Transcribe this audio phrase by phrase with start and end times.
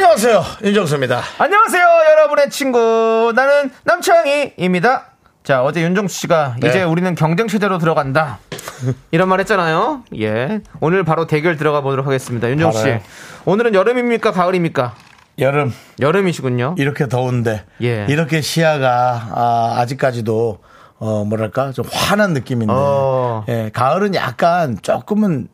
[0.00, 0.44] 안녕하세요.
[0.62, 1.22] 윤정수입니다.
[1.38, 3.32] 안녕하세요, 여러분의 친구.
[3.34, 5.06] 나는 남창희입니다.
[5.42, 6.68] 자, 어제 윤정수 씨가 네.
[6.68, 8.38] 이제 우리는 경쟁 체제로 들어간다.
[9.10, 10.04] 이런 말 했잖아요.
[10.20, 10.60] 예.
[10.80, 12.50] 오늘 바로 대결 들어가 보도록 하겠습니다.
[12.50, 12.98] 윤정수 씨.
[13.46, 14.32] 오늘은 여름입니까?
[14.32, 14.94] 가을입니까?
[15.38, 16.74] 여름 여름이시군요.
[16.76, 18.04] 이렇게 더운데 예.
[18.10, 20.58] 이렇게 시야가 아, 아직까지도
[20.98, 23.46] 어 뭐랄까 좀 환한 느낌인데 어.
[23.48, 25.48] 예, 가을은 약간 조금은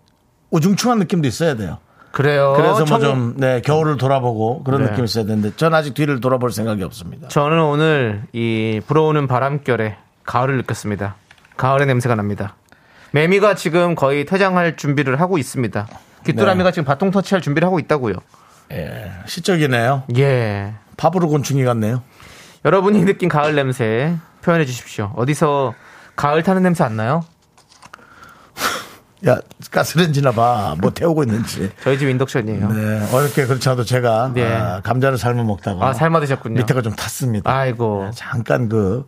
[0.50, 1.78] 우중충한 느낌도 있어야 돼요.
[2.12, 2.52] 그래요.
[2.56, 4.90] 그래서 뭐 청- 좀 네, 겨울을 돌아보고 그런 네.
[4.90, 7.28] 느낌이 있어야 되는데 전 아직 뒤를 돌아볼 생각이 없습니다.
[7.28, 11.14] 저는 오늘 이 불어오는 바람결에 가을을 느꼈습니다.
[11.56, 12.54] 가을의 냄새가 납니다.
[13.12, 15.86] 매미가 지금 거의 퇴장할 준비를 하고 있습니다.
[16.26, 16.72] 귀뚜라미가 네.
[16.72, 18.14] 지금 바통 터치할 준비를 하고 있다고요.
[18.72, 20.04] 예, 시적이네요.
[20.16, 20.72] 예.
[20.96, 22.02] 파브르 곤충이 같네요.
[22.64, 25.12] 여러분이 느낀 가을 냄새 표현해 주십시오.
[25.16, 25.74] 어디서
[26.16, 27.24] 가을 타는 냄새 안 나요?
[29.26, 29.38] 야
[29.70, 30.74] 가스렌지나 봐.
[30.80, 31.70] 뭐 태우고 있는지.
[31.82, 32.68] 저희 집 인덕션이에요.
[32.68, 34.44] 네, 어렵게 그렇지 않아도 제가 네.
[34.52, 36.56] 아, 감자를 삶아 먹다가 아, 삶아 드셨군요.
[36.56, 37.50] 밑에가 좀 탔습니다.
[37.54, 38.10] 아이고.
[38.14, 39.06] 잠깐 그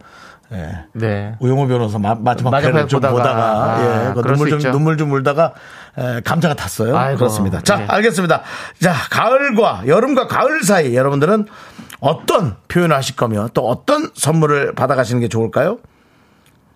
[0.53, 0.85] 예.
[0.93, 1.35] 네.
[1.41, 3.13] 우영우 변호사 마, 마지막 회를 좀 보다가.
[3.15, 4.71] 보다가, 아, 예, 그 눈물 수좀 있죠.
[4.71, 5.53] 눈물 좀 물다가
[5.99, 6.97] 에, 감자가 탔어요.
[6.97, 7.61] 아이고, 그렇습니다.
[7.63, 7.87] 자, 네.
[7.89, 8.43] 알겠습니다.
[8.81, 11.47] 자, 가을과 여름과 가을 사이 여러분들은
[12.01, 15.79] 어떤 표현을 하실 거며 또 어떤 선물을 받아 가시는 게 좋을까요?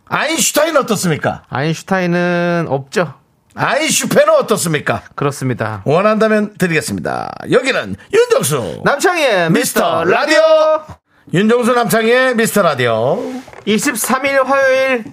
[0.06, 1.42] 아인슈타인 어떻습니까?
[1.50, 3.14] 아인슈타인은 없죠.
[3.58, 5.02] 아인슈페는 어떻습니까?
[5.16, 5.82] 그렇습니다.
[5.84, 7.32] 원한다면 드리겠습니다.
[7.50, 10.38] 여기는 윤정수 남창희의 미스터 라디오
[11.32, 13.18] 윤정수 남창의 미스터 라디오
[13.66, 15.04] 23일 화요일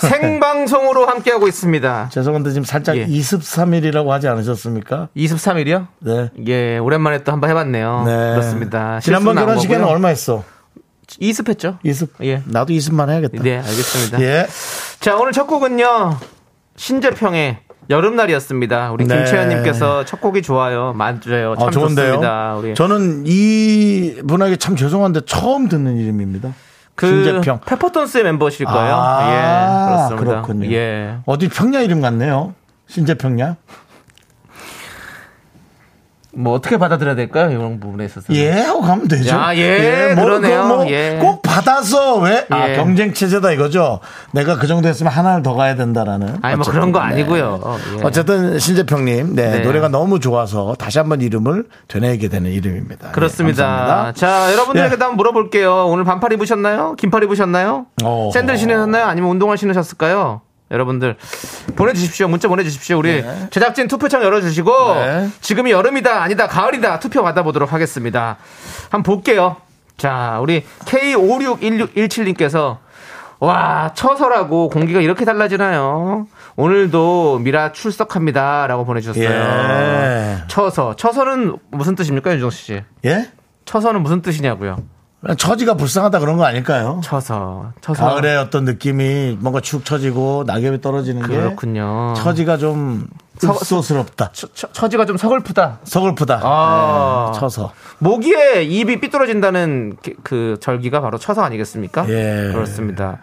[0.00, 2.08] 생방송으로 함께하고 있습니다.
[2.12, 3.06] 죄송한데 지금 살짝 예.
[3.06, 5.08] 23일이라고 하지 않으셨습니까?
[5.16, 5.86] 23일이요?
[6.00, 6.30] 네.
[6.48, 8.02] 예, 오랜만에 또 한번 해봤네요.
[8.04, 8.12] 네.
[8.32, 8.98] 그렇습니다.
[9.00, 9.94] 지난번 결혼식에는 거고요.
[9.94, 10.44] 얼마 했어?
[11.06, 11.78] 20했죠?
[11.84, 12.14] 20.
[12.24, 12.42] 예.
[12.46, 13.42] 나도 20만 해야겠다.
[13.42, 14.20] 네, 알겠습니다.
[14.22, 14.46] 예.
[15.00, 16.18] 자, 오늘 첫 곡은요.
[16.76, 17.58] 신재평의
[17.92, 18.90] 여름날이었습니다.
[18.92, 19.16] 우리 네.
[19.16, 20.92] 김채연님께서 첫 곡이 좋아요.
[20.94, 21.54] 맞아요.
[21.58, 22.06] 참 아, 좋은데요.
[22.06, 22.54] 좋습니다.
[22.56, 26.52] 우리 저는 이 분에게 참 죄송한데 처음 듣는 이름입니다.
[26.94, 27.60] 그 신재평.
[27.66, 28.94] 페퍼톤스의 멤버실 거예요.
[28.94, 29.86] 아, 예,
[30.16, 30.42] 그렇습니다.
[30.42, 30.72] 그렇군요.
[30.72, 31.16] 예.
[31.26, 32.54] 어디 평야 이름 같네요.
[32.88, 33.56] 신재평야.
[36.34, 37.50] 뭐 어떻게 받아들여야 될까요?
[37.50, 38.32] 이런 부분에 있어서.
[38.34, 39.36] 예 하고 가면 되죠.
[39.36, 40.66] 야, 예, 뭐, 그러네요.
[40.66, 41.18] 뭐 예.
[41.20, 42.46] 꼭 받아서 왜?
[42.48, 42.76] 아, 예.
[42.76, 44.00] 경쟁 체제다 이거죠.
[44.32, 46.38] 내가 그 정도 했으면 하나를 더 가야 된다라는.
[46.40, 47.06] 아니, 뭐 그런 거 네.
[47.06, 47.60] 아니고요.
[47.98, 48.02] 예.
[48.02, 49.58] 어쨌든 신재평님, 네, 네.
[49.60, 53.08] 노래가 너무 좋아서 다시 한번 이름을 되뇌게 되는 이름입니다.
[53.08, 53.66] 네, 그렇습니다.
[53.66, 54.12] 감사합니다.
[54.12, 54.98] 자, 여러분들에게 예.
[54.98, 55.86] 도 한번 물어볼게요.
[55.86, 56.94] 오늘 반팔 입으셨나요?
[56.96, 57.86] 긴팔 입으셨나요?
[58.02, 58.30] 어.
[58.32, 59.04] 샌들 신으셨나요?
[59.04, 60.40] 아니면 운동화 신으셨을까요?
[60.72, 61.16] 여러분들
[61.76, 62.28] 보내주십시오.
[62.28, 62.98] 문자 보내주십시오.
[62.98, 65.28] 우리 제작진 투표창 열어주시고 네.
[65.40, 68.38] 지금이 여름이다 아니다 가을이다 투표 받아보도록 하겠습니다.
[68.90, 69.56] 한번 볼게요.
[69.96, 72.78] 자, 우리 K561617님께서
[73.38, 76.26] 와 처서라고 공기가 이렇게 달라지나요?
[76.56, 79.28] 오늘도 미라 출석합니다라고 보내주셨어요.
[79.28, 80.36] 예.
[80.46, 82.82] 처서 처서는 무슨 뜻입니까 윤정수 씨?
[83.04, 83.30] 예?
[83.64, 84.76] 처서는 무슨 뜻이냐고요?
[85.38, 87.00] 처지가 불쌍하다 그런 거 아닐까요?
[87.04, 92.14] 처서 처서 가을에 어떤 느낌이 뭔가 축 처지고 낙엽이 떨어지는 게 그렇군요.
[92.16, 93.06] 처지가 좀.
[94.32, 95.78] 처, 처, 처지가 좀 서글프다.
[95.84, 96.40] 서글프다.
[96.44, 97.30] 아.
[97.32, 97.72] 네, 쳐서.
[97.98, 102.08] 모기에 입이 삐뚤어진다는 그- 그 절기가 바로 처서 아니겠습니까?
[102.08, 102.50] 예.
[102.52, 103.18] 그렇습니다.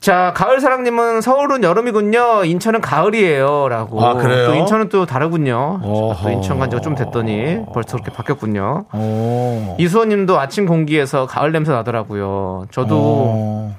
[0.00, 2.44] 자, 가을 사랑님은 서울은 여름이군요.
[2.46, 4.02] 인천은 가을이에요.라고.
[4.02, 4.46] 아, 그래요?
[4.46, 5.80] 또 인천은 또 다르군요.
[5.82, 6.22] 어허.
[6.22, 8.86] 또 인천 간 지가 좀 됐더니 벌써 그렇게 바뀌었군요.
[8.94, 9.76] 오.
[9.78, 12.66] 이수호님도 아침 공기에서 가을 냄새 나더라고요.
[12.70, 13.76] 저도 어.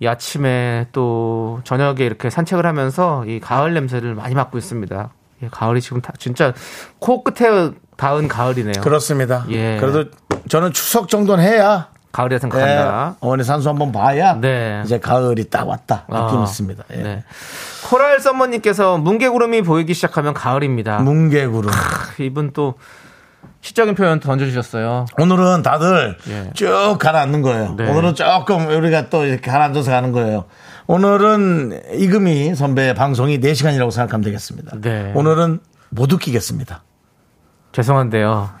[0.00, 5.10] 이 아침에 또 저녁에 이렇게 산책을 하면서 이 가을 냄새를 많이 맡고 있습니다.
[5.44, 6.52] 예, 가을이 지금 다 진짜
[6.98, 8.82] 코 끝에 닿은 가을이네요.
[8.82, 9.44] 그렇습니다.
[9.50, 9.76] 예.
[9.78, 10.06] 그래도
[10.48, 13.16] 저는 추석 정도는 해야 가을이라 네, 생각한다.
[13.20, 14.82] 어머니 산수 한번 봐야 네.
[14.84, 16.84] 이제 가을이 딱 왔다 느낌 아, 있습니다.
[16.92, 16.96] 예.
[16.96, 17.24] 네.
[17.88, 20.98] 코랄 썸머님께서 뭉게구름이 보이기 시작하면 가을입니다.
[20.98, 21.70] 뭉게구름.
[22.18, 22.74] 이분 또
[23.62, 25.06] 시적인 표현 던져주셨어요.
[25.18, 26.50] 오늘은 다들 예.
[26.54, 27.74] 쭉 가라앉는 거예요.
[27.76, 27.88] 네.
[27.88, 30.46] 오늘은 조금 우리가 또 이렇게 가라앉아서 가는 거예요.
[30.86, 34.78] 오늘은 이금희 선배의 방송이 4시간이라고 생각하면 되겠습니다.
[34.80, 35.12] 네.
[35.14, 35.60] 오늘은
[35.90, 36.82] 못 웃기겠습니다.
[37.72, 38.59] 죄송한데요.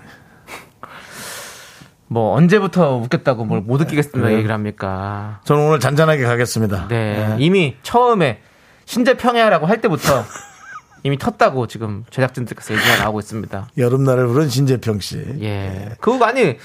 [2.12, 4.38] 뭐 언제부터 웃겼다고 뭘 못 웃기겠습니다 그래요?
[4.38, 5.40] 얘기를 합니까?
[5.44, 6.88] 저는 오늘 잔잔하게 가겠습니다.
[6.88, 6.96] 네.
[6.96, 7.36] 예.
[7.38, 8.40] 이미 처음에
[8.84, 10.24] 신재 평야라고 할 때부터
[11.04, 13.68] 이미 텄다고 지금 제작진들께서 얘기가 나오고 있습니다.
[13.78, 15.24] 여름날을 부른 신재평 씨.
[15.40, 15.90] 예.
[16.00, 16.58] 그거 아니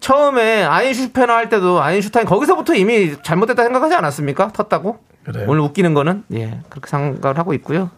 [0.00, 4.48] 처음에 아인슈페너 할 때도 아인슈타인 거기서부터 이미 잘못됐다 생각하지 않았습니까?
[4.48, 4.98] 텄다고?
[5.24, 5.46] 그래요.
[5.48, 7.90] 오늘 웃기는 거는 예 그렇게 생각을 하고 있고요.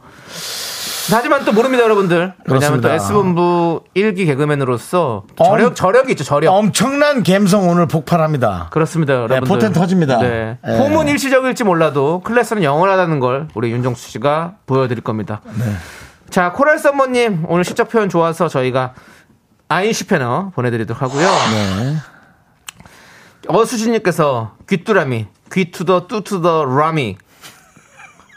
[1.13, 2.17] 하지만 또 모릅니다, 여러분들.
[2.17, 2.95] 왜냐하면 또 그렇습니다.
[2.95, 6.53] S본부 1기 개그맨으로서 저력, 엄- 저력이 있죠, 저력.
[6.55, 8.69] 엄청난 감성 오늘 폭발합니다.
[8.71, 9.49] 그렇습니다, 여러분들.
[9.49, 10.19] 포텐 터집니다.
[10.19, 10.59] 네.
[10.67, 10.79] 예.
[10.79, 15.41] 폼은 일시적일지 몰라도 클래스는 영원하다는 걸 우리 윤정수 씨가 보여드릴 겁니다.
[15.45, 15.65] 네.
[16.29, 18.95] 자, 코랄 썸머님 오늘 시적 표현 좋아서 저희가
[19.69, 21.27] 아인슈페너 보내드리도록 하고요.
[21.27, 21.97] 네.
[23.49, 27.17] 어수진님께서 귀뚜라미, 귀투더 뚜투더 라미.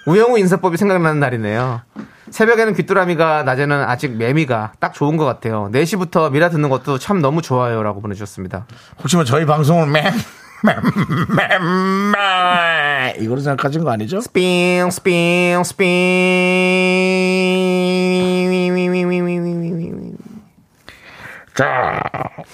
[0.08, 1.82] 우영우 인사법이 생각나는 날이네요.
[2.34, 5.70] 새벽에는 귀뚜라미가, 낮에는 아직 매미가 딱 좋은 것 같아요.
[5.72, 7.84] 4시부터 미라 듣는 것도 참 너무 좋아요.
[7.84, 8.66] 라고 보내주셨습니다.
[9.00, 10.04] 혹시 뭐 저희 방송을 맴,
[10.64, 10.76] 맴,
[11.30, 11.48] 맴,
[12.12, 14.20] 맴, 이거로 생각하신 거 아니죠?
[14.20, 15.94] 스핑, 스핑, 스핑.
[21.54, 22.02] 자,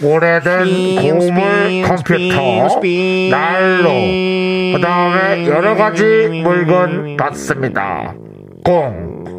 [0.03, 0.65] 오래된
[1.21, 3.89] 스핑, 컴퓨터, 스핑, 난로,
[4.73, 6.03] 그 다음에 여러 가지
[6.43, 8.13] 물건 받습니다.
[8.65, 9.38] 공,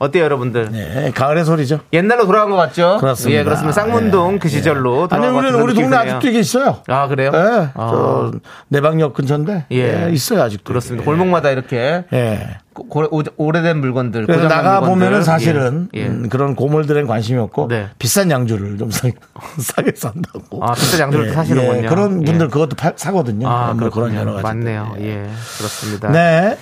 [0.00, 0.70] 어때요, 여러분들?
[0.72, 1.80] 네, 가을의 소리죠.
[1.92, 2.96] 옛날로 돌아간 것 같죠?
[3.00, 3.38] 그렇습니다.
[3.38, 3.72] 예, 그렇습니다.
[3.82, 5.00] 쌍문동 예, 그 시절로.
[5.02, 6.00] 아니, 돌아간 것 우리는 우리 동네 드네요.
[6.16, 6.78] 아직도 이게 있어요.
[6.88, 7.30] 아, 그래요?
[7.34, 7.88] 예, 아.
[7.90, 8.32] 저
[8.68, 10.06] 내방역 근처인데 예.
[10.06, 10.64] 예, 있어요 아직도.
[10.64, 11.02] 그렇습니다.
[11.02, 11.04] 이게.
[11.04, 12.48] 골목마다 이렇게 예.
[12.72, 14.26] 고- 고- 오- 오래된 물건들.
[14.48, 14.80] 나가.
[14.80, 16.00] 보면은 사실은 예.
[16.00, 16.06] 예.
[16.06, 17.88] 음, 그런 고물들엔 관심이 없고 네.
[17.98, 19.06] 비싼 양주를 좀 사,
[19.60, 20.64] 싸게 산다고.
[20.64, 21.88] 아, 비싼 양주를 또 사시는군요.
[21.90, 22.48] 그런 분들 예.
[22.48, 23.46] 그것도 팔- 사거든요.
[23.46, 24.18] 아, 뭐 그런 그렇군요.
[24.20, 24.44] 여러 가지.
[24.44, 24.94] 맞네요.
[25.00, 26.08] 예, 그렇습니다.
[26.10, 26.56] 네,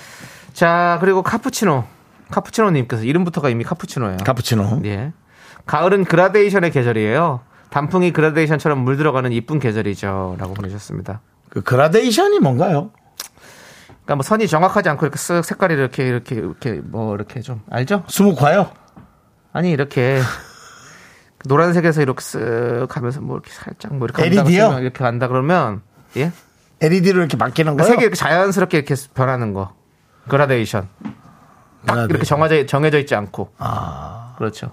[0.55, 1.85] 자, 그리고 카푸치노.
[2.30, 4.19] 카푸치노님께서 이름부터가 이미 카푸치노예요.
[4.25, 4.82] 카푸치노.
[4.84, 5.12] 예.
[5.66, 7.40] 가을은 그라데이션의 계절이에요.
[7.70, 10.36] 단풍이 그라데이션처럼 물들어가는 이쁜 계절이죠.
[10.38, 11.20] 라고 보내주셨습니다.
[11.50, 12.90] 그 그라데이션이 뭔가요?
[13.88, 18.04] 그러니까 뭐 선이 정확하지 않고 이렇게 쓱 색깔이 이렇게 이렇게 이렇게 뭐 이렇게 좀 알죠?
[18.06, 18.70] 수묵화요?
[19.52, 20.20] 아니 이렇게
[21.44, 24.64] 노란색에서 이렇게 쓱 가면서 뭐 이렇게 살짝 뭐 이렇게 간다고 LED 요?
[24.69, 25.82] 치면 이렇게 간다 그러면
[26.16, 26.32] 예
[26.80, 27.86] LED로 이렇게 바뀌는 거요?
[27.86, 29.75] 색이 이렇게 자연스럽게 이렇게 변하는 거
[30.28, 30.88] 그라데이션
[31.86, 34.34] 딱 이렇게 정해져 정해져 있지 않고 아.
[34.38, 34.72] 그렇죠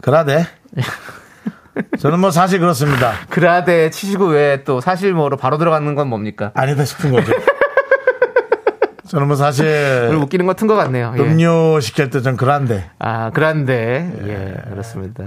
[0.00, 0.46] 그라데.
[2.00, 3.12] 저는 뭐 사실 그렇습니다.
[3.28, 7.32] 그라데 치시고 왜 또 사실 뭐로 바로 들어가는 건 뭡니까 아니다 싶은 거죠.
[9.08, 9.64] 저는 뭐 사실
[10.08, 11.20] 오늘 웃기는 것 같은 것 같네요 예.
[11.22, 12.90] 음료 시킬 때 전 그란데.
[12.98, 15.24] 아 그란데 예 그렇습니다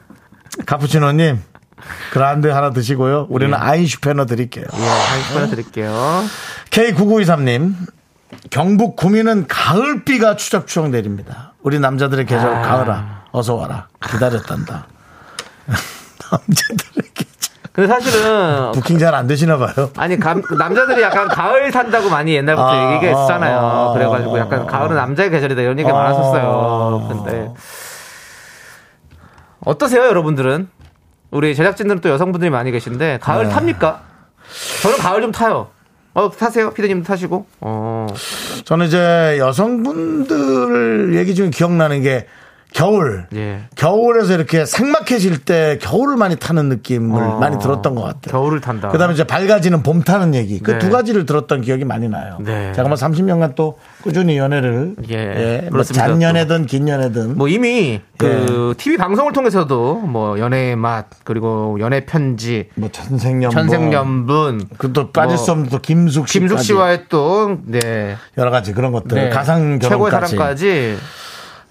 [0.66, 1.40] 카푸치노님
[2.12, 3.26] 그란데 하나 드시고요.
[3.30, 4.64] 우리는 아인슈페너 드릴게요.
[4.74, 6.24] 예 한번 보내드릴게요
[6.70, 7.74] K9923님
[8.50, 11.52] 경북 구미는 가을비가 추적추적 내립니다.
[11.62, 12.62] 우리 남자들의 계절 아.
[12.62, 14.86] 가을아 어서 와라 기다렸단다.
[16.30, 17.34] 남자들의 계절
[17.72, 19.90] 근데 사실은 부킹 잘 안 되시나 봐요.
[19.96, 23.58] 아니 감- 그 남자들이 약간 가을 탄다고 많이 옛날부터 아, 얘기했잖아요.
[23.58, 25.92] 아, 그래가지고 아, 약간 아, 가을은 남자의 계절이다 이런 얘기 아.
[25.92, 27.08] 많았었어요.
[27.08, 27.52] 근데
[29.64, 30.68] 어떠세요, 여러분들은?
[31.30, 33.52] 우리 제작진들은 또 여성분들이 많이 계신데 가을 네.
[33.52, 34.02] 탑니까?
[34.82, 35.68] 저는 가을 좀 타요.
[36.14, 37.44] 어 타세요, 피디님도 타시고.
[37.60, 38.06] 어
[38.64, 42.26] 저는 이제 여성분들 얘기 중에 기억나는 게
[42.74, 43.26] 겨울.
[43.34, 43.60] 예.
[43.76, 48.32] 겨울에서 이렇게 생막해질 때 겨울을 많이 타는 느낌을 어, 많이 들었던 것 같아요.
[48.32, 48.88] 겨울을 탄다.
[48.88, 50.58] 그 다음에 이제 밝아지는 봄 타는 얘기.
[50.58, 50.78] 그 네.
[50.80, 52.36] 두 가지를 들었던 기억이 많이 나요.
[52.40, 52.72] 네.
[52.74, 56.08] 제가 뭐 30년간 또 꾸준히 연애를 예, 뭐 그렇습니다.
[56.08, 58.76] 잔연애든 긴 연애든 뭐 이미 그 예.
[58.76, 65.52] TV 방송을 통해서도 뭐 연애의 맛 그리고 연애 편지, 뭐 천생연분 천생연분, 그또 빠질 뭐수
[65.52, 68.16] 없는 또 김숙 씨 김숙 씨와의 또 네.
[68.36, 69.28] 여러 가지 그런 것들 네.
[69.30, 70.98] 가상 최고의 결혼까지 사랑까지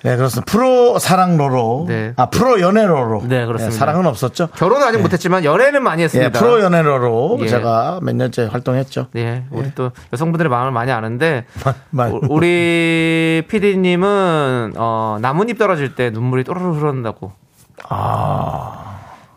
[0.04, 2.14] 네 그렇습니다 프로 사랑로로 네.
[2.18, 3.78] 아 프로 연애로로 네, 그렇습니다.
[3.78, 6.38] 사랑은 없었죠 결혼은 아직 못했지만 연애는 많이 예, 했습니다.
[6.40, 7.48] 프로 연애로로 예.
[7.48, 11.46] 제가 몇 년째 활동했죠 네, 우리 또 여성분들의 마음을 많이 아는데.
[12.12, 17.32] 우- 우리 PD님은 어, 나뭇잎 떨어질 때 눈물이 또르르 흐른다고.
[17.90, 18.80] 아.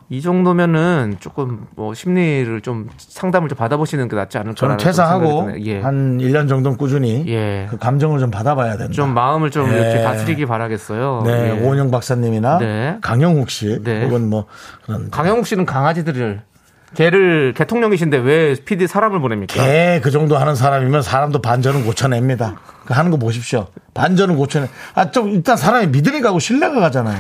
[0.09, 4.55] 이 정도면은 조금 뭐 심리를 좀 상담을 좀 받아보시는 게 낫지 않을까.
[4.55, 5.81] 저는 퇴사하고 예.
[5.81, 7.67] 한 1년 정도 꾸준히 예.
[7.69, 8.93] 그 감정을 좀 받아봐야 된다.
[8.93, 9.75] 좀 마음을 좀 예.
[9.75, 11.23] 이렇게 다스리기 바라겠어요.
[11.27, 11.61] 네, 예.
[11.61, 12.99] 오은영 박사님이나 네.
[13.01, 14.05] 강영욱 씨 네.
[14.05, 14.47] 혹은 뭐
[14.85, 16.43] 그런 강영욱 씨는 강아지들을
[16.95, 19.55] 개를 개통령이신데 왜 PD 사람을 보냅니까?
[19.55, 22.57] 개 그 정도 하는 사람이면 사람도 반전은 고쳐냅니다.
[22.85, 23.67] 그 하는 거 보십시오.
[23.95, 24.69] 반전은 고쳐내.
[24.95, 27.19] 아, 좀 일단 사람이 믿음이 가고 신뢰가 가잖아요.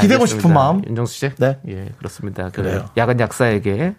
[0.00, 0.26] 기대고 알겠습니다.
[0.26, 0.82] 싶은 마음.
[0.86, 1.30] 윤정수 씨?
[1.38, 1.58] 네.
[1.68, 2.44] 예, 그렇습니다.
[2.52, 2.86] 그 그래요.
[2.96, 3.94] 약은 약사에게,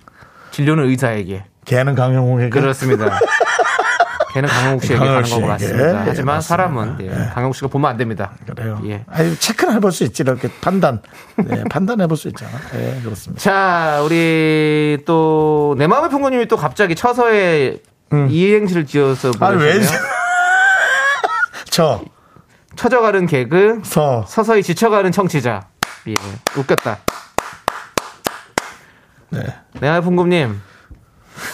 [0.51, 1.43] 진료는 의사에게.
[1.65, 2.49] 개는 강영욱에게.
[2.49, 3.19] 그렇습니다.
[4.33, 5.47] 걔는 강홍욱 씨에게 가는 것 씨에게.
[5.47, 5.83] 같습니다.
[5.89, 6.41] 예, 하지만 맞습니다.
[6.41, 8.31] 사람은 예, 강홍욱 씨가 보면 안 됩니다.
[8.45, 8.79] 그래요.
[8.85, 9.03] 예.
[9.07, 10.23] 아니, 체크는 해볼 수 있지.
[10.23, 11.01] 이렇게 판단.
[11.37, 12.51] 네, 판단해볼 수 있잖아.
[12.75, 13.41] 예, 그렇습니다.
[13.41, 17.77] 자, 우리 또, 내 마음의 풍부님이 또 갑자기 처서에
[18.29, 19.43] 이행시를 지어서 음.
[19.43, 19.73] 아니, 왜.
[19.73, 19.99] 보내주세요.
[21.69, 22.01] 저,
[22.75, 24.25] 처져가는 개그, 서.
[24.27, 25.67] 서서히 지쳐가는 청취자.
[26.07, 26.15] 예,
[26.57, 26.97] 웃겼다.
[29.29, 29.41] 네.
[29.79, 30.61] 네아풍금님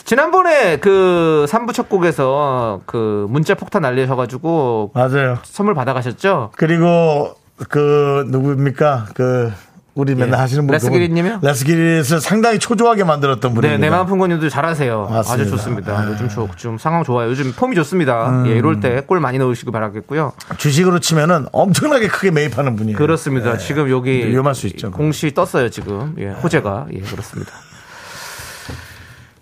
[0.05, 5.37] 지난번에 그 3부 첫 곡에서 그 문자 폭탄 날리셔가지고 맞아요.
[5.43, 6.51] 선물 받아가셨죠?
[6.55, 7.35] 그리고
[7.69, 9.07] 그 누구입니까?
[9.13, 9.51] 그
[9.95, 10.75] 우리 맨날 하시는 분 예.
[10.75, 11.39] 레스기리님이요?
[11.41, 13.79] 레스기리를 상당히 초조하게 만들었던 분입니다.
[13.81, 15.07] 네, 내마풍금님도 잘하세요.
[15.09, 15.33] 맞습니다.
[15.33, 16.01] 아주 좋습니다.
[16.05, 16.11] 네.
[16.11, 17.27] 요즘 조- 좀 상황 좋아요.
[17.31, 18.43] 요즘 폼이 좋습니다.
[18.45, 20.33] 예, 이럴 때 골 많이 넣으시기 바라겠고요.
[20.57, 22.95] 주식으로 치면은 엄청나게 크게 매입하는 분이에요.
[22.95, 23.57] 그렇습니다.
[23.57, 24.91] 지금 여기 위험할 수 있죠.
[24.91, 26.13] 공시 떴어요 지금.
[26.19, 27.53] 예, 호재가 예 그렇습니다.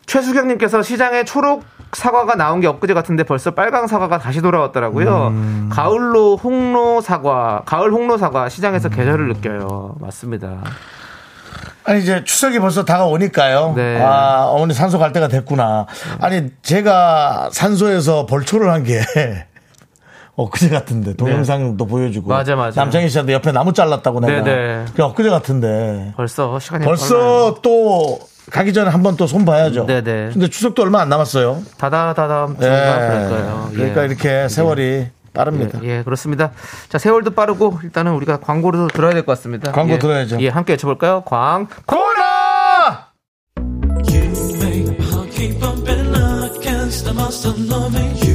[0.05, 5.27] 최수경님께서 시장에 초록 사과가 나온 게 엊그제 같은데 벌써 빨강 사과가 다시 돌아왔더라고요.
[5.27, 5.69] 음.
[5.71, 9.95] 가을로 홍로 사과, 가을 홍로 사과 시장에서 계절을 느껴요.
[9.99, 10.61] 맞습니다.
[11.85, 13.73] 아니 이제 추석이 벌써 다가오니까요.
[13.75, 14.01] 네.
[14.01, 15.85] 아 어머니 산소 갈 때가 됐구나.
[16.19, 19.01] 아니 제가 산소에서 벌초를 한게
[20.35, 22.37] 엊그제 같은데 동영상도 보여주고 네.
[22.37, 22.81] 맞아, 맞아.
[22.81, 24.85] 남창희 씨한테 옆에 나무 잘랐다고 내가 네, 네.
[24.95, 28.19] 그 엊그제 같은데 벌써 시간이 벌써 또
[28.51, 29.85] 가기 전에 한 번 또 손 봐야죠.
[29.85, 30.29] 네, 네.
[30.31, 31.63] 근데 추석도 얼마 안 남았어요.
[31.77, 32.55] 다다다다 예.
[32.55, 33.69] 그럴까요?
[33.73, 34.05] 그러니까 예.
[34.07, 35.79] 이렇게 세월이 빠릅니다.
[35.83, 36.51] 예, 예, 그렇습니다.
[36.89, 39.71] 자, 세월도 빠르고 일단은 우리가 광고를 들어야 될 것 같습니다.
[39.71, 39.99] 광고 예.
[39.99, 40.37] 들어야죠.
[40.41, 41.23] 예, 함께 외쳐볼까요?
[41.25, 41.67] 광.
[41.85, 42.05] 코너!
[48.23, 48.34] 윤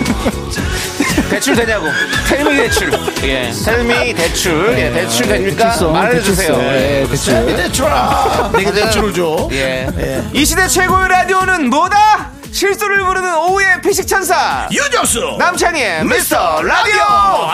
[1.31, 1.87] 대출 되냐고.
[2.27, 2.91] 텔미 대출.
[3.23, 3.51] 예.
[3.51, 4.77] 텔미 대출.
[4.77, 5.63] 예, 대출 됩니까?
[5.71, 6.55] 대출성, 말해주세요.
[6.57, 6.73] 대출성.
[6.73, 7.33] 예, 대출.
[7.33, 9.87] 이템이 대출아 내가 대출을 줘 예.
[10.33, 12.31] 이 시대 최고의 라디오는 뭐다?
[12.51, 14.67] 실수를 부르는 오후의 피식 천사.
[14.69, 17.01] 유정수 남창희의 미스터 라디오!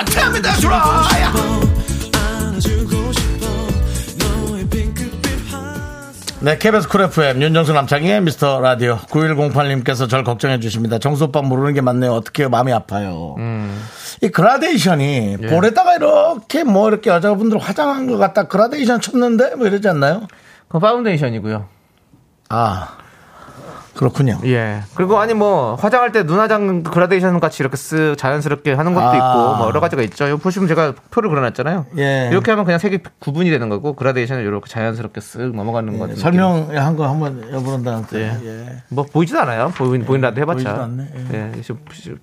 [0.02, 1.08] 이템이 대출아
[6.48, 10.98] 네, KBS 쿨 FM 윤정수 남창희의 미스터 라디오 9108님께서 절 걱정해 주십니다.
[10.98, 12.14] 정수 오빠 모르는 게 맞네요.
[12.14, 13.36] 어떻게 마음이 아파요.
[14.22, 20.26] 이 그라데이션이 볼에다가 이렇게 뭐 이렇게 여자분들 화장한 것 같다 그라데이션 쳤는데 뭐 이러지 않나요?
[20.70, 21.68] 그 파운데이션이고요.
[22.48, 22.98] 아
[23.98, 24.40] 그렇군요.
[24.46, 24.82] 예.
[24.96, 29.16] 그리고 아니 뭐 화장할 때 눈 화장 그라데이션 같이 이렇게 쓱 자연스럽게 하는 것도 아.
[29.16, 30.38] 있고 뭐 여러 가지가 있죠.
[30.38, 31.86] 보시면 제가 표를 그려놨잖아요.
[31.98, 32.30] 예.
[32.32, 36.22] 이렇게 하면 그냥 색이 구분이 되는 거고 그라데이션은 이렇게 자연스럽게 쓱 넘어가는 거 같은 느낌.
[36.22, 38.84] 설명한 거 한번 여러분들한테 예.
[38.90, 39.72] 뭐 보이지도 않아요.
[39.76, 40.76] 보인 보인다도 해봤자.
[40.76, 41.08] 보이지도 않네.
[41.34, 41.52] 예.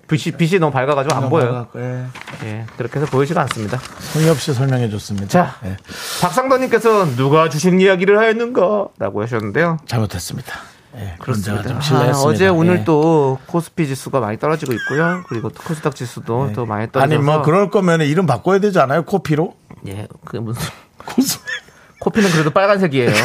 [0.07, 1.67] 빛이, 빛이 너무 밝아가지고 안 보여요.
[1.75, 2.05] 예.
[2.45, 2.65] 예.
[2.77, 3.79] 그렇게 해서 보이지가 않습니다.
[3.99, 5.27] 성의 없이 설명해 줬습니다.
[5.27, 5.77] 자, 예.
[6.21, 9.77] 박상도님께서 누가 주식 이야기를 하였는가라고 하셨는데요.
[9.87, 10.53] 잘못했습니다.
[10.97, 12.19] 예, 제가 좀 아, 실례했습니다.
[12.19, 12.83] 어제 오늘 예.
[12.85, 15.23] 또 코스피 지수가 많이 떨어지고 있고요.
[15.27, 17.17] 그리고 또 코스닥 지수도 또 많이 떨어져서 예.
[17.17, 19.03] 아니 뭐 그럴 거면 이름 바꿔야 되지 않아요?
[19.03, 19.55] 코피로?
[19.87, 20.61] 예, 그 무슨
[20.97, 21.39] 코스.
[21.99, 23.11] 코피는 그래도 빨간색이에요.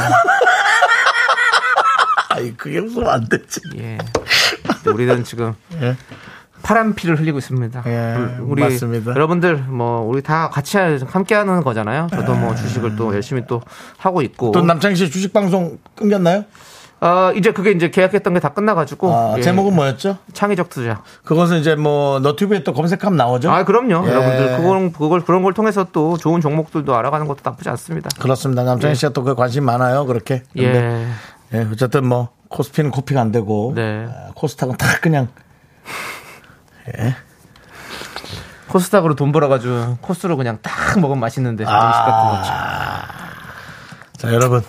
[2.30, 3.60] 아이 그게 웃으면 안 되지.
[3.78, 3.98] 예.
[4.86, 5.96] 우리는 지금 예.
[6.62, 7.82] 파란 피를 흘리고 있습니다.
[7.86, 9.12] 예, 우리 맞습니다.
[9.12, 12.08] 여러분들 뭐 우리 다 같이 함께 하는 거잖아요.
[12.10, 13.62] 저도 뭐 주식을 또 열심히 또
[13.96, 14.52] 하고 있고.
[14.52, 16.44] 또 남창희 씨 주식 방송 끊겼나요?
[17.02, 19.12] 어, 이제 그게 이제 계약했던 게 다 끝나가지고.
[19.14, 19.42] 아, 예.
[19.42, 20.18] 제목은 뭐였죠?
[20.34, 21.02] 창의적 투자.
[21.24, 23.50] 그것은 이제 뭐 너튜브에 또 검색하면 나오죠?
[23.50, 24.06] 아, 그럼요.
[24.06, 24.10] 예.
[24.12, 28.10] 여러분들 그걸 그걸 그런 걸 통해서 또 좋은 종목들도 알아가는 것도 나쁘지 않습니다.
[28.20, 28.64] 그렇습니다.
[28.64, 30.04] 남창희 씨가 또 그 관심 많아요.
[30.06, 30.42] 그렇게.
[30.58, 31.06] 예.
[31.54, 34.06] 예, 어쨌든 뭐 코스피는 코피가 안 되고 네.
[34.08, 35.28] 아, 코스닥은 다 그냥
[38.68, 42.04] 코스닥으로 돈 벌어가지고 코스로 그냥 딱 먹으면 맛있는데 음식 아.
[42.04, 42.52] 같은 거죠.
[44.18, 44.62] 자 여러분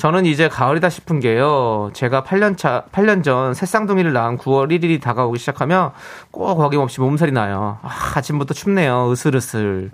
[0.00, 1.90] 저는 이제 가을이다 싶은 게요.
[1.92, 5.90] 제가 8년 차, 8년 전 새쌍둥이를 낳은 9월 1일이 다가오기 시작하면
[6.30, 7.76] 꼭 어김없이 몸살이 나요.
[7.82, 9.10] 아, 아침부터 춥네요.
[9.12, 9.90] 으슬으슬.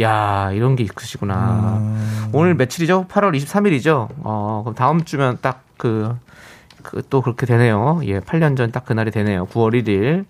[0.00, 1.78] 야, 이런 게 있으시구나.
[2.32, 3.04] 오늘 며칠이죠?
[3.10, 4.08] 8월 23일이죠?
[4.24, 6.16] 어, 그럼 다음 주면 딱 그,
[6.82, 8.00] 그 또 그렇게 되네요.
[8.04, 9.44] 예, 8년 전 딱 그날이 되네요.
[9.48, 10.24] 9월 1일.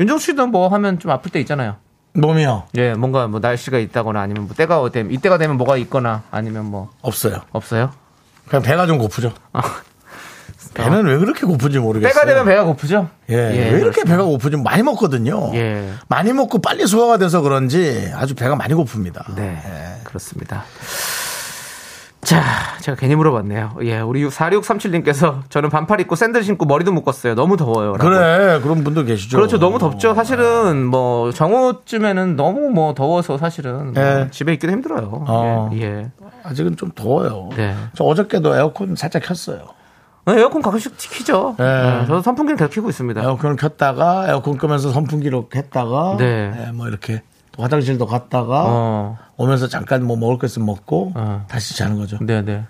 [0.00, 1.76] 윤정 씨도 뭐 하면 좀 아플 때 있잖아요.
[2.14, 2.62] 몸이요?
[2.78, 6.88] 예, 뭔가 뭐 날씨가 있다거나 아니면 뭐 때가 되면 이때가 되면 뭐가 있거나 아니면 뭐
[7.02, 7.40] 없어요.
[7.52, 7.90] 없어요?
[8.48, 9.32] 그냥 배가 좀 고프죠.
[9.52, 9.62] 아.
[10.74, 12.12] 배는 왜 그렇게 고픈지 모르겠어요.
[12.12, 13.08] 때가 되면 배가 고프죠?
[13.28, 14.10] 예, 왜 이렇게 그렇습니다.
[14.10, 14.56] 배가 고프지?
[14.56, 15.52] 많이 먹거든요.
[15.54, 15.92] 예.
[16.08, 19.36] 많이 먹고 빨리 소화가 돼서 그런지 아주 배가 많이 고픕니다.
[19.36, 20.64] 네, 그렇습니다.
[22.24, 22.42] 자,
[22.80, 23.76] 제가 괜히 물어봤네요.
[23.82, 27.34] 예, 우리 4637님께서 저는 반팔 입고 샌들 신고 머리도 묶었어요.
[27.34, 27.96] 너무 더워요.
[27.96, 27.98] 라고.
[27.98, 29.36] 그래, 그런 분들 계시죠.
[29.36, 29.58] 그렇죠.
[29.58, 30.14] 너무 덥죠.
[30.14, 34.28] 사실은 뭐 정오쯤에는 너무 뭐 더워서 사실은 뭐 예.
[34.30, 35.24] 집에 있기도 힘들어요.
[35.28, 35.70] 어.
[35.74, 35.82] 예.
[35.82, 36.10] 예.
[36.42, 37.50] 아직은 좀 더워요.
[37.56, 37.74] 네.
[37.94, 39.66] 저 어저께도 에어컨 살짝 켰어요.
[40.26, 41.56] 어, 에어컨 가끔씩 키죠.
[41.58, 41.62] 예.
[41.62, 43.22] 네, 저도 선풍기는 계속 키고 있습니다.
[43.22, 46.66] 에어컨을 켰다가 에어컨 끄면서 선풍기로 했다가 네.
[46.66, 49.18] 예, 뭐 이렇게 또 화장실도 갔다가 어.
[49.36, 51.44] 오면서 잠깐 뭐 먹을 거 있으면 먹고 어.
[51.48, 52.18] 다시 자는 거죠.
[52.20, 52.64] 네, 네.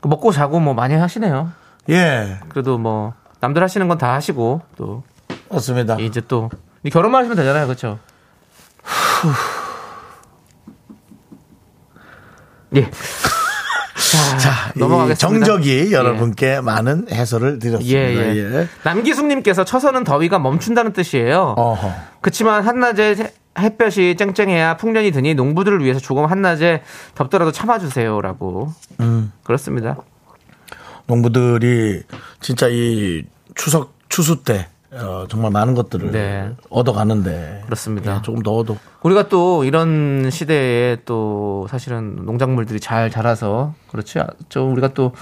[0.00, 1.50] 그 먹고 자고 뭐 많이 하시네요.
[1.90, 5.02] 예, 그래도 뭐 남들 하시는 건 다 하시고 또
[5.50, 5.96] 맞습니다.
[6.00, 7.66] 이제 또이 결혼만 하시면 되잖아요.
[7.66, 7.98] 그렇죠?
[12.76, 12.90] 예.
[14.38, 15.44] 자, 이 넘어가겠습니다.
[15.46, 17.98] 정적이 여러분께 많은 해설을 드렸습니다.
[17.98, 18.36] 예, 예.
[18.36, 18.68] 예.
[18.82, 21.54] 남기숙님께서 쳐서는 더위가 멈춘다는 뜻이에요.
[21.56, 21.92] 어허.
[22.20, 26.82] 그치만 한낮에 햇볕이 쨍쨍해야 풍년이 드니 농부들을 위해서 조금 한낮에
[27.14, 28.72] 덥더라도 참아주세요라고.
[29.00, 29.32] 음.
[29.42, 29.96] 그렇습니다.
[31.06, 32.02] 농부들이
[32.40, 36.54] 진짜 이 추석 추수 때 어, 정말 많은 것들을 네.
[36.70, 38.16] 얻어가는데 그렇습니다.
[38.16, 44.18] 예, 조금 더워도 우리가 또 이런 시대에 또 사실은 농작물들이 잘 자라서 그렇지.
[44.48, 45.12] 좀 우리가 또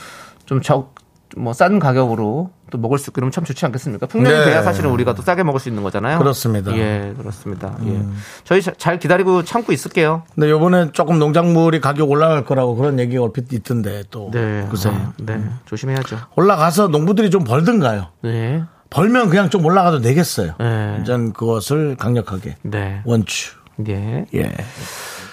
[0.46, 0.92] 좀 적
[1.34, 4.04] 뭐 싼 가격으로 또 먹을 수 이러면 참 좋지 않겠습니까?
[4.04, 4.44] 풍년이 네.
[4.44, 6.18] 돼야 사실은 우리가 또 싸게 먹을 수 있는 거잖아요.
[6.18, 6.72] 그렇습니다.
[6.72, 6.76] 음.
[6.76, 7.74] 예, 그렇습니다.
[7.86, 8.02] 예.
[8.44, 10.24] 저희 자- 잘 기다리고 참고 있을게요.
[10.34, 14.66] 근데 요번에 조금 농작물이 가격 올라갈 거라고 그런 얘기가 얼핏 있던데 또 네.
[14.68, 15.42] 글쎄 아, 네.
[15.64, 16.18] 조심해야죠.
[16.36, 18.08] 올라가서 농부들이 좀 벌든가요?
[18.20, 18.62] 네.
[18.92, 20.54] 벌면 그냥 좀 올라가도 되겠어요.
[20.58, 21.02] 네.
[21.04, 23.00] 전 그것을 강력하게 네.
[23.04, 23.52] 원추.
[23.88, 24.26] 예.
[24.34, 24.52] 예.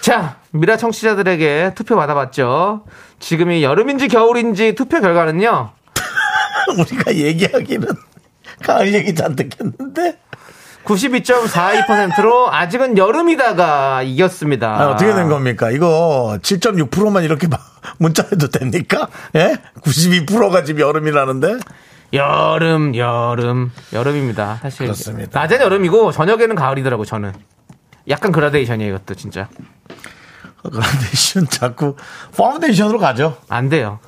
[0.00, 2.84] 자, 미라 청취자들에게 투표 받아봤죠.
[3.18, 5.70] 지금이 여름인지 겨울인지 투표 결과는요.
[6.78, 7.86] 우리가 얘기하기는
[8.64, 10.18] 가을 얘기 잔뜩 했는데
[10.84, 14.80] 92.42%로 아직은 여름이다가 이겼습니다.
[14.80, 15.70] 아, 어떻게 된 겁니까?
[15.70, 17.60] 이거 7.6%만 이렇게 막
[17.98, 19.08] 문자해도 됩니까?
[19.36, 19.56] 예?
[19.82, 21.58] 92%가 지금 여름이라는데?
[22.12, 24.58] 여름, 여름, 여름입니다.
[24.62, 25.46] 사실 그렇습니다.
[25.46, 27.32] 낮엔 여름이고 저녁에는 가을이더라고 저는.
[28.08, 29.48] 약간 그라데이션이에요, 이것도 진짜.
[30.62, 31.96] 그라데이션 자꾸
[32.36, 33.36] 파운데이션으로 가죠.
[33.48, 33.98] 안 돼요.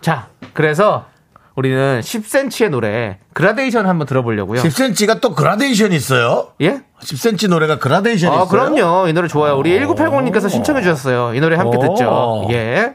[0.00, 1.06] 자, 그래서
[1.54, 4.62] 우리는 10cm의 노래 그라데이션 한번 들어보려고요.
[4.62, 6.52] 10cm가 또 그라데이션이 있어요?
[6.60, 6.82] 예?
[7.00, 8.48] 10cm 노래가 그라데이션이 아, 있어요?
[8.48, 9.08] 그럼요.
[9.08, 9.56] 이 노래 좋아요.
[9.56, 11.34] 우리 1980님께서 신청해 주셨어요.
[11.34, 11.80] 이 노래 함께 오.
[11.80, 12.48] 듣죠.
[12.50, 12.94] 예.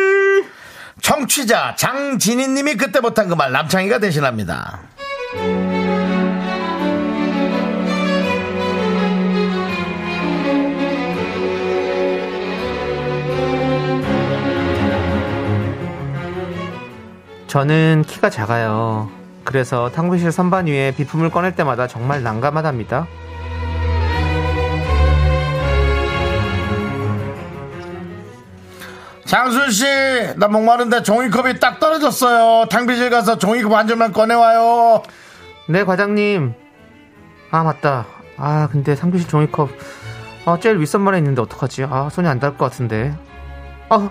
[1.21, 4.79] 청취자 장진희님이 그때 못한 그 말 남창희가 대신합니다.
[17.47, 19.09] 저는 키가 작아요.
[19.43, 23.07] 그래서 탕비실 선반 위에 비품을 꺼낼 때마다 정말 난감하답니다.
[29.31, 29.85] 장순 씨,
[30.35, 32.67] 나 목마른데 종이컵이 딱 떨어졌어요.
[32.67, 35.03] 탕비실 가서 종이컵 한 줄만 꺼내와요.
[35.69, 36.53] 네, 과장님.
[37.49, 38.07] 아, 맞다.
[38.35, 39.69] 아, 근데 탕비실 종이컵.
[40.43, 41.85] 아, 제일 윗선반에 있는데 어떡하지?
[41.89, 43.17] 아, 손이 안 닿을 것 같은데.
[43.87, 44.09] 아,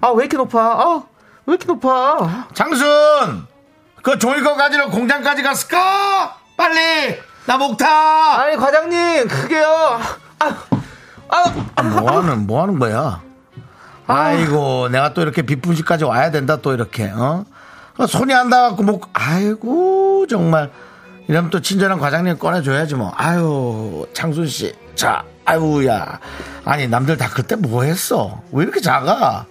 [0.00, 0.60] 아, 왜 이렇게 높아?
[0.60, 1.02] 아,
[1.46, 2.46] 왜 이렇게 높아?
[2.54, 3.48] 장순,
[4.00, 6.36] 그 종이컵 가지러 공장까지 갔을까?
[6.56, 8.42] 빨리, 나 목타.
[8.42, 9.66] 아니, 과장님, 그게요.
[10.38, 10.56] 아,
[11.30, 13.25] 아, 아, 뭐 하는, 뭐 하는 거야?
[14.06, 17.44] 아이고, 내가 또 이렇게 비품실까지 와야 된다, 또 이렇게, 어?
[17.98, 20.70] 어, 손이 안 닿아갖고, 뭐, 아이고, 정말.
[21.28, 23.12] 이러면 또 친절한 과장님 꺼내줘야지, 뭐.
[23.16, 24.74] 아유, 창순 씨.
[24.94, 26.20] 자, 아유야.
[26.64, 28.42] 아니, 남들 다 그때 뭐 했어?
[28.52, 29.44] 왜 이렇게 작아?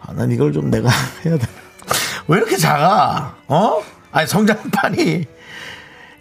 [0.00, 0.88] 아, 난 이걸 좀 내가
[1.26, 1.46] 해야 돼.
[2.28, 3.34] 왜 이렇게 작아?
[3.48, 3.82] 어?
[4.10, 5.26] 아니, 성장판이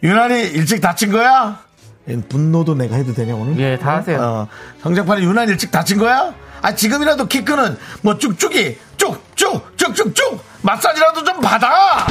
[0.03, 1.59] 유난히 일찍 다친 거야?
[2.07, 3.57] 이 분노도 내가 해도 되냐 오늘?
[3.59, 4.19] 예, 다 하세요.
[4.21, 4.47] 어,
[4.81, 6.33] 성장판이 유난 일찍 다친 거야?
[6.63, 12.07] 아 지금이라도 키 크는 뭐 쭉쭉이 쭉쭉 쭉쭉쭉 마사지라도 좀 받아.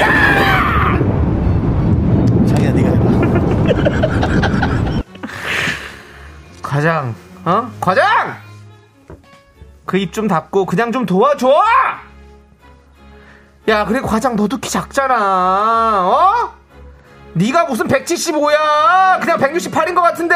[0.00, 0.98] 야!
[2.48, 3.04] 자기야 네가 해봐.
[6.62, 7.14] 과장,
[7.44, 7.70] 어?
[7.80, 8.36] 과장!
[9.84, 11.52] 그 입 좀 닫고 그냥 좀 도와줘!
[13.68, 15.14] 야, 그래 과장 너도 키 작잖아.
[16.08, 16.54] 어?
[17.34, 19.20] 네가 무슨 175야?
[19.20, 20.34] 그냥 168인 것 같은데.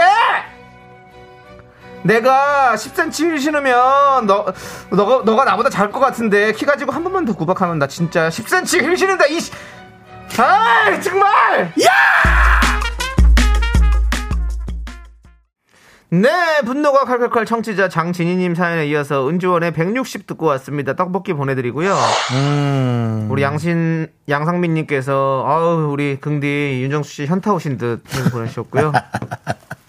[2.04, 4.46] 내가 10cm 힐 신으면 너
[4.90, 8.82] 너가 너가 나보다 작을 것 같은데 키 가지고 한 번만 더 구박하면 나 진짜 10cm
[8.82, 9.50] 힐 신는다 이 씨.
[10.38, 11.72] 아 정말
[16.10, 16.30] 네,
[16.64, 20.94] 분노가 칼칼칼 청취자 장진희님 사연에 이어서 은주원의 160 듣고 왔습니다.
[20.96, 21.94] 떡볶이 보내드리고요.
[22.32, 23.28] 음.
[23.30, 28.92] 우리 양신 양상민님께서 아우 우리 긍디 윤정수 씨 현타 오신 듯 보내주셨고요.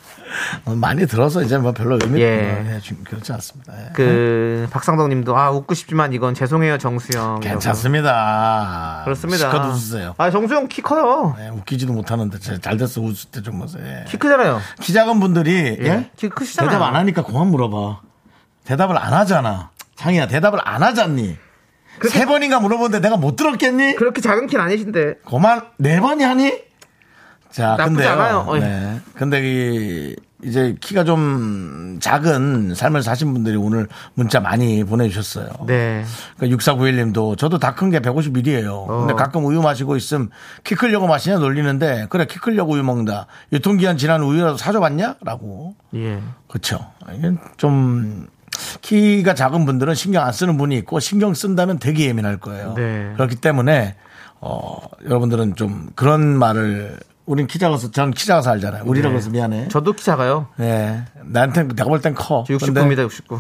[0.65, 2.75] 어, 많이 들어서 이제 뭐 별로 의미 예.
[2.75, 2.79] 예.
[2.79, 3.73] 좀 그렇지 않습니다.
[3.77, 3.89] 예.
[3.93, 7.39] 그 박상덕님도 아 웃고 싶지만 이건 죄송해요 정수 형.
[7.39, 9.01] 괜찮습니다.
[9.05, 9.51] 그렇습니다.
[9.51, 10.15] 실컷 웃으세요.
[10.17, 11.35] 아 정수 형 키 커요.
[11.39, 13.83] 예, 웃기지도 못하는데 제- 잘 됐어 웃을 때 좀 보세요.
[13.85, 14.05] 예.
[14.07, 14.59] 키 크잖아요.
[14.81, 16.09] 키 작은 분들이 예?
[16.17, 16.71] 키 크시잖아요.
[16.71, 18.01] 대답 안 하니까 그만 물어봐.
[18.65, 19.69] 대답을 안 하잖아.
[19.95, 21.37] 장이야 대답을 안 하잖니.
[22.09, 23.95] 세 번인가 물어보는데 내가 못 들었겠니?
[23.95, 25.15] 그렇게 작은 키는 아니신데.
[25.25, 26.53] 그만 네 번이 하니?
[27.51, 28.09] 자, 나쁘지 근데요.
[28.11, 28.45] 않아요.
[28.47, 28.59] 어이.
[28.59, 29.01] 네.
[29.15, 35.49] 근데 이 이제 키가 좀 작은 삶을 사신 분들이 오늘 문자 많이 보내주셨어요.
[35.67, 36.05] 네.
[36.37, 38.87] 그러니까 6491님도 저도 다 큰 게 151이에요.
[38.87, 39.15] 근데 어.
[39.17, 40.29] 가끔 우유 마시고 있음
[40.63, 43.25] 키 크려고 마시냐 놀리는데 그래 키 크려고 우유 먹는다.
[43.51, 45.15] 유통기한 지난 우유라도 사줘봤냐?
[45.25, 45.75] 라고.
[45.95, 46.21] 예.
[46.47, 46.85] 그렇죠.
[47.13, 48.27] 이게 좀
[48.81, 52.75] 키가 작은 분들은 신경 안 쓰는 분이 있고 신경 쓴다면 되게 예민할 거예요.
[52.77, 53.11] 네.
[53.15, 53.95] 그렇기 때문에
[54.39, 56.97] 어 여러분들은 좀 그런 말을
[57.29, 58.83] 우린 키 작아서 전 키 작아서 알잖아요.
[58.87, 59.67] 우리라고 해서 미안해.
[59.67, 60.47] 저도 키 작아요.
[60.57, 61.05] 네.
[61.23, 62.43] 나한테 내가 볼 땐 커.
[62.47, 63.39] 저 69입니다 69.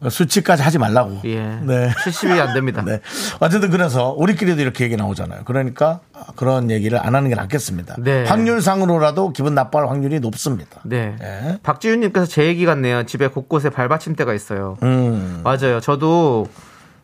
[0.00, 1.20] 근데 수치까지 하지 말라고.
[1.26, 1.38] 예.
[1.62, 1.90] 네.
[1.90, 2.82] 70이 안 됩니다.
[2.84, 3.00] 네.
[3.38, 5.42] 어쨌든 그래서 우리끼리도 이렇게 얘기 나오잖아요.
[5.44, 6.00] 그러니까
[6.34, 7.94] 그런 얘기를 안 하는 게 낫겠습니다.
[8.00, 8.24] 네.
[8.24, 10.80] 확률상으로라도 기분 나빠할 확률이 높습니다.
[10.82, 11.14] 네.
[11.22, 11.58] 예.
[11.62, 13.04] 박지윤님께서 제 얘기 같네요.
[13.04, 14.76] 집에 곳곳에 발받침대가 있어요.
[14.82, 15.40] 음.
[15.44, 15.78] 맞아요.
[15.80, 16.48] 저도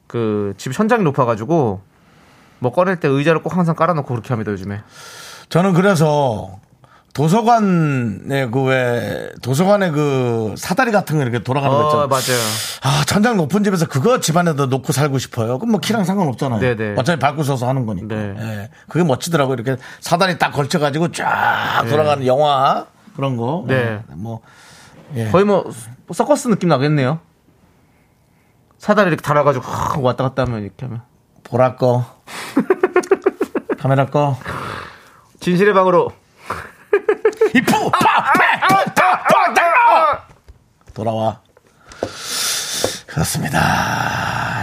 [0.09, 1.83] 그 집 천장이 높아가지고
[2.59, 4.81] 뭐 꺼낼 때 의자를 꼭 항상 깔아놓고 그렇게 합니다 요즘에.
[5.49, 6.59] 저는 그래서
[7.15, 12.07] 도서관에 그왜 도서관에 그 사다리 같은 거 이렇게 돌아가는 거어 있잖아요.
[12.07, 12.41] 맞아요.
[12.83, 15.59] 아 천장 높은 집에서 그거 집안에다 놓고 살고 싶어요.
[15.59, 16.61] 그럼 뭐 키랑 상관없잖아요.
[16.61, 16.95] 네네.
[16.97, 18.15] 어차피 밟고 서서 하는 거니까.
[18.15, 18.35] 네.
[18.39, 18.71] 예.
[18.89, 19.55] 그게 멋지더라고 요.
[19.55, 23.65] 이렇게 사다리 딱 걸쳐가지고 쫙 돌아가는 영화 그런 거.
[23.67, 23.75] 네.
[23.75, 24.15] 예.
[24.15, 24.41] 뭐
[25.17, 25.29] 예.
[25.31, 25.69] 거의 뭐
[26.13, 27.19] 서커스 느낌 나겠네요.
[28.79, 31.03] 사다리 이렇게 달아가지고 확 왔다 갔다 하면 이렇게 하면.
[31.43, 32.05] 보라 꺼.
[33.81, 34.37] 카메라 꺼.
[35.49, 36.13] 진실의 방으로.
[37.55, 37.91] 이푸
[40.93, 41.41] 돌아와.
[43.07, 43.59] 그렇습니다.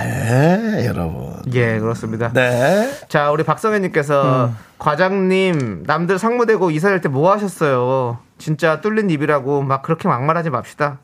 [0.05, 1.41] 예, 여러분.
[1.53, 2.31] 예 그렇습니다.
[2.33, 2.93] 네.
[3.09, 8.19] 자 우리 박성현님께서 과장님 남들 상무되고 이사할 때 뭐 하셨어요?
[8.37, 10.99] 진짜 뚫린 입이라고 막 그렇게 막말하지 맙시다.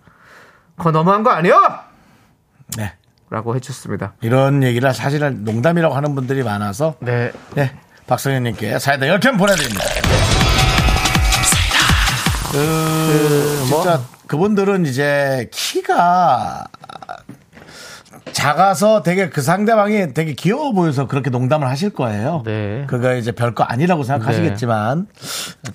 [0.78, 1.60] 그거 너무한 거 아니요?
[2.78, 2.94] 네.
[3.32, 4.14] 라고 해주셨습니다.
[4.22, 7.32] 이런 얘기를 사실은 농담이라고 하는 분들이 많아서 네.
[7.58, 7.72] 예,
[8.08, 9.84] 박성현님께 사이다 10캔 보내드립니다.
[12.52, 13.82] 그, 뭐?
[13.84, 16.66] 진짜 그분들은 이제 키가
[18.34, 22.44] 작아서 되게 그 상대방이 되게 귀여워 보여서 그렇게 농담을 하실 거예요.
[22.46, 22.86] 네.
[22.88, 25.08] 그거 이제 별거 아니라고 생각하시겠지만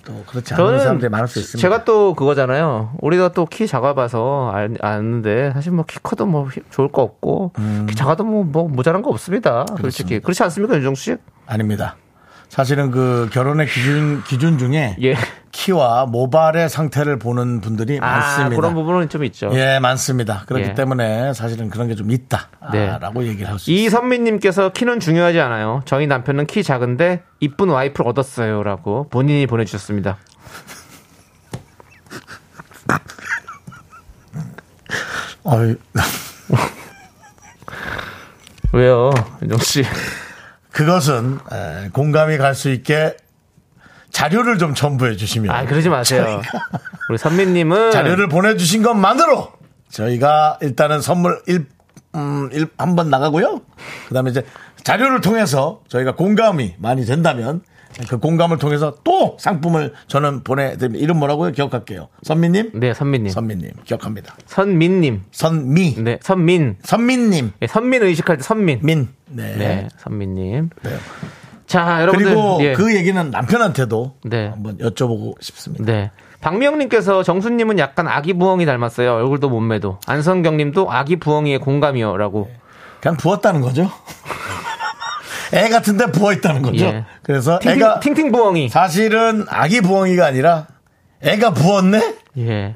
[0.04, 1.60] 또 그렇지 않은 사람들이 많을 수 있습니다.
[1.60, 2.92] 제가 또 그거잖아요.
[3.00, 7.52] 우리가 또 키 작아봐서 알, 아는데 사실 뭐 키 커도 뭐 히- 좋을 거 없고
[7.88, 9.64] 키 작아도 뭐, 뭐 모자란 거 없습니다.
[9.80, 11.16] 솔직히 그렇지 않습니까, 윤정수 씨?
[11.46, 11.96] 아닙니다.
[12.56, 15.14] 사실은 그 결혼의 기준 기준 중에 예.
[15.52, 18.56] 키와 모발의 상태를 보는 분들이 아 많습니다.
[18.56, 19.50] 그런 부분은 좀 있죠.
[19.52, 20.44] 예, 많습니다.
[20.46, 20.74] 그렇기 예.
[20.74, 22.14] 때문에 사실은 그런 게좀 네.
[22.14, 23.86] 있다라고 얘기를 할 수 있습니다.
[23.86, 25.82] 이선미님께서 키는 중요하지 않아요.
[25.84, 30.16] 저희 남편은 키 작은데 이쁜 와이프를 얻었어요라고 본인이 보내주셨습니다.
[35.44, 35.76] 어이,
[38.72, 39.10] 왜요,
[39.42, 39.84] 윤정 씨?
[40.76, 43.16] 그것은 에, 공감이 갈 수 있게
[44.10, 46.42] 자료를 좀 첨부해 주시면 아 그러지 마세요.
[47.08, 49.52] 우리 선미님은 자료를 보내주신 것만으로
[49.88, 51.66] 저희가 일단은 선물 일,
[52.14, 53.62] 음, 일, 한번 나가고요.
[54.08, 54.44] 그 다음에 이제
[54.82, 57.62] 자료를 통해서 저희가 공감이 많이 된다면
[58.08, 61.02] 그 공감을 통해서 또 상품을 저는 보내드립니다.
[61.02, 61.52] 이름 뭐라고요?
[61.52, 62.08] 기억할게요.
[62.22, 62.72] 선미님?
[62.74, 63.70] 네 선미님, 선미님.
[63.84, 64.34] 기억합니다.
[64.46, 65.96] 선민님, 선미.
[66.02, 67.52] 네 선민, 선민님.
[67.60, 68.80] 네, 선민 의식할 때 선민.
[68.82, 69.08] 민.
[69.28, 69.56] 네.
[69.56, 70.70] 네, 선민님.
[70.82, 70.90] 네.
[71.66, 72.26] 자, 여러분들.
[72.26, 72.72] 그리고 예.
[72.74, 74.48] 그 얘기는 남편한테도 네.
[74.48, 75.84] 한번 여쭤보고 싶습니다.
[75.84, 76.10] 네.
[76.40, 79.14] 박미영님께서 정수님은 약간 아기 부엉이 닮았어요.
[79.14, 79.98] 얼굴도 몸매도.
[80.06, 82.48] 안성경님도 아기 부엉이의 공감이요라고.
[83.00, 83.90] 그냥 부었다는 거죠.
[85.54, 86.84] 애 같은데 부어 있다는 거죠.
[86.86, 87.04] 예.
[87.22, 88.68] 그래서 팅팅, 애가 팅팅 부엉이.
[88.68, 90.66] 사실은 아기 부엉이가 아니라
[91.22, 92.14] 애가 부었네.
[92.38, 92.74] 예.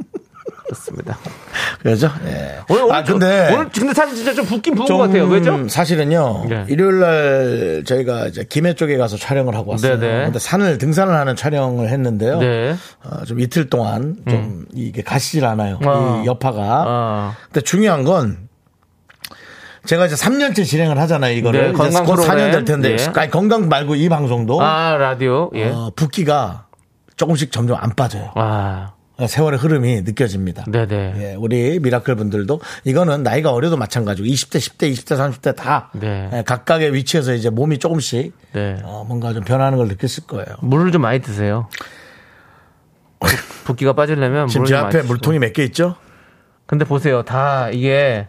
[0.71, 1.19] 그렇습니다.
[1.83, 2.11] 그죠?
[2.27, 2.59] 예.
[2.69, 5.27] 오늘, 오늘 아 근데 오늘 근데 사실 진짜 좀 붓긴 부은 좀것 같아요.
[5.27, 5.69] 왜죠?
[5.69, 6.47] 사실은요.
[6.49, 6.65] 네.
[6.69, 9.99] 일요일 날 저희가 이제 김해 쪽에 가서 촬영을 하고 왔어요.
[9.99, 10.25] 네네.
[10.27, 12.39] 근데 산을 등산을 하는 촬영을 했는데요.
[12.39, 12.77] 네.
[13.03, 15.79] 어, 좀 이틀 동안 좀 이게 가시질 않아요.
[15.85, 16.23] 어.
[16.23, 16.85] 이 여파가.
[16.87, 17.35] 어.
[17.47, 18.50] 근데 중요한 건
[19.87, 21.35] 제가 이제 3년째 진행을 하잖아요.
[21.37, 22.37] 이거를 네, 건강 곧 프로그램.
[22.49, 23.13] 4년 될 텐데 예.
[23.15, 25.51] 아니, 건강 말고 이 방송도 아, 라디오.
[25.55, 25.69] 예.
[25.71, 26.67] 어, 붓기가
[27.17, 28.31] 조금씩 점점 안 빠져요.
[28.37, 28.93] 아,
[29.27, 30.65] 세월의 흐름이 느껴집니다.
[30.67, 31.15] 네네.
[31.19, 36.31] 예, 우리 미라클 분들도 이거는 나이가 어려도 마찬가지고 20대, 10대, 20대, 30대 다 네.
[36.33, 38.77] 예, 각각의 위치에서 이제 몸이 조금씩 네.
[38.83, 40.47] 어, 뭔가 좀 변하는 걸 느꼈을 거예요.
[40.63, 41.69] 물을 좀 많이 드세요.
[43.19, 43.31] 붓-
[43.65, 45.03] 붓기가 빠지려면 지금 물을 제 앞에.
[45.03, 45.97] 물통이 몇 개 있죠?
[46.67, 47.23] 근데 보세요.
[47.23, 48.29] 다 이게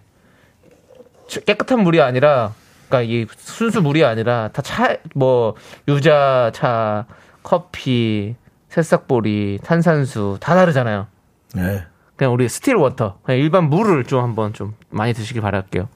[1.40, 2.54] 깨끗한 물이 아니라
[2.90, 5.56] 그러니까 이 순수 물이 아니라 다 차 뭐
[5.88, 7.06] 유자차,
[7.44, 8.36] 커피,
[8.70, 11.08] 새싹보리, 탄산수 다 다르잖아요.
[11.56, 15.88] 네, 그냥 우리 still water, 그냥 일반 물을 좀 한번 좀 많이 드시길 바랄게요.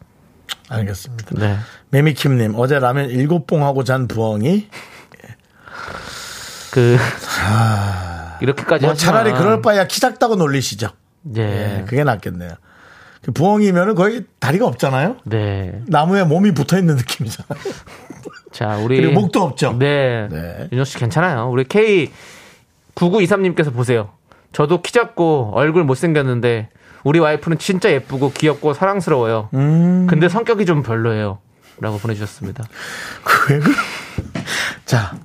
[0.69, 1.35] 알겠습니다.
[1.39, 1.57] 네.
[1.89, 4.69] 매미킴님 어제 라면 일곱 봉 하고 잔 부엉이
[6.71, 6.97] 그
[8.41, 10.89] 이렇게까지 뭐 차라리 그럴 바에야 키 작다고 놀리시죠.
[11.37, 11.41] 예.
[11.41, 12.51] 예, 그게 낫겠네요.
[13.25, 15.17] 그 부엉이면은 거의 다리가 없잖아요.
[15.23, 15.81] 네.
[15.87, 17.59] 나무에 몸이 붙어 있는 느낌이잖아요.
[18.53, 19.75] 자, 우리 그리고 목도 없죠.
[19.79, 20.27] 네.
[20.29, 20.67] 네.
[20.71, 21.49] 윤정 씨 괜찮아요.
[21.49, 22.11] 우리 K
[22.93, 24.09] 9923님께서 보세요.
[24.51, 26.69] 저도 키 작고 얼굴 못 생겼는데
[27.03, 29.49] 우리 와이프는 진짜 예쁘고 귀엽고 사랑스러워요.
[29.55, 30.05] 음.
[30.07, 31.39] 근데 성격이 좀 별로예요.
[31.79, 32.63] 라고 보내주셨습니다.
[33.49, 33.75] 왜 그래?
[34.85, 35.15] 자,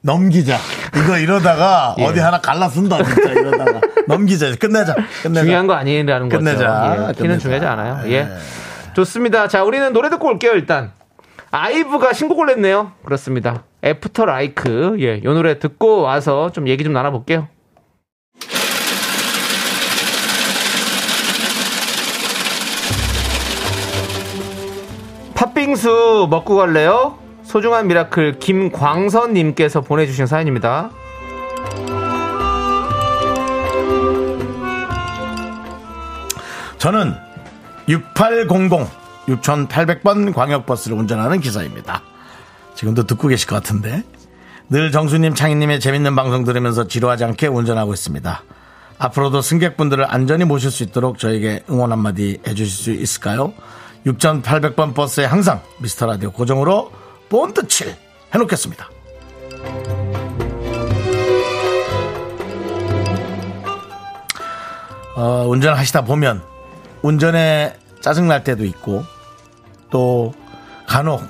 [0.00, 0.58] 넘기자.
[0.96, 2.04] 이거 이러다가 예.
[2.04, 3.80] 어디 하나 갈라 쓴다, 진짜 이러다가.
[4.08, 4.54] 넘기자.
[4.56, 4.94] 끝내자.
[5.22, 5.42] 끝내자.
[5.42, 6.38] 중요한 거 아니라는 거죠.
[6.44, 6.92] 끝내자.
[6.92, 7.38] 예, 키는 끝내자.
[7.38, 8.00] 중요하지 않아요.
[8.06, 8.12] 예.
[8.12, 8.28] 예.
[8.94, 9.48] 좋습니다.
[9.48, 10.92] 자, 우리는 노래 듣고 올게요, 일단.
[11.50, 12.92] 아이브가 신곡을 냈네요.
[13.04, 13.62] 그렇습니다.
[13.84, 14.96] After Like.
[15.00, 17.48] 예, 이 노래 듣고 와서 좀 얘기 좀 나눠볼게요.
[25.34, 27.18] 팥빙수 먹고 갈래요?
[27.44, 30.90] 소중한 미라클 김광선님께서 보내주신 사연입니다.
[36.78, 37.14] 저는
[37.88, 38.48] 6800
[39.28, 42.02] 6800번 광역버스를 운전하는 기사입니다.
[42.74, 44.02] 지금도 듣고 계실 것 같은데
[44.70, 48.42] 늘 정수님 창희님의 재밌는 방송 들으면서 지루하지 않게 운전하고 있습니다.
[48.98, 53.52] 앞으로도 승객분들을 안전히 모실 수 있도록 저에게 응원 한마디 해주실 수 있을까요?
[54.06, 56.90] 6800번 버스에 항상 미스터 라디오 고정으로
[57.28, 57.94] 본드 칠
[58.34, 58.88] 해놓겠습니다.
[65.16, 66.42] 어, 운전하시다 보면
[67.02, 69.04] 운전에 짜증날 때도 있고
[69.90, 70.34] 또
[70.86, 71.22] 간혹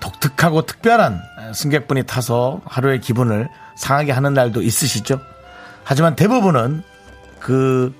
[0.00, 1.20] 독특하고 특별한
[1.54, 5.20] 승객분이 타서 하루의 기분을 상하게 하는 날도 있으시죠.
[5.82, 6.82] 하지만 대부분은
[7.40, 7.94] 그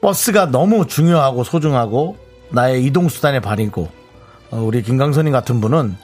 [0.00, 2.16] 버스가 너무 중요하고 소중하고
[2.50, 3.88] 나의 이동수단의 발이고
[4.50, 5.96] 어, 우리 김강선님 같은 분은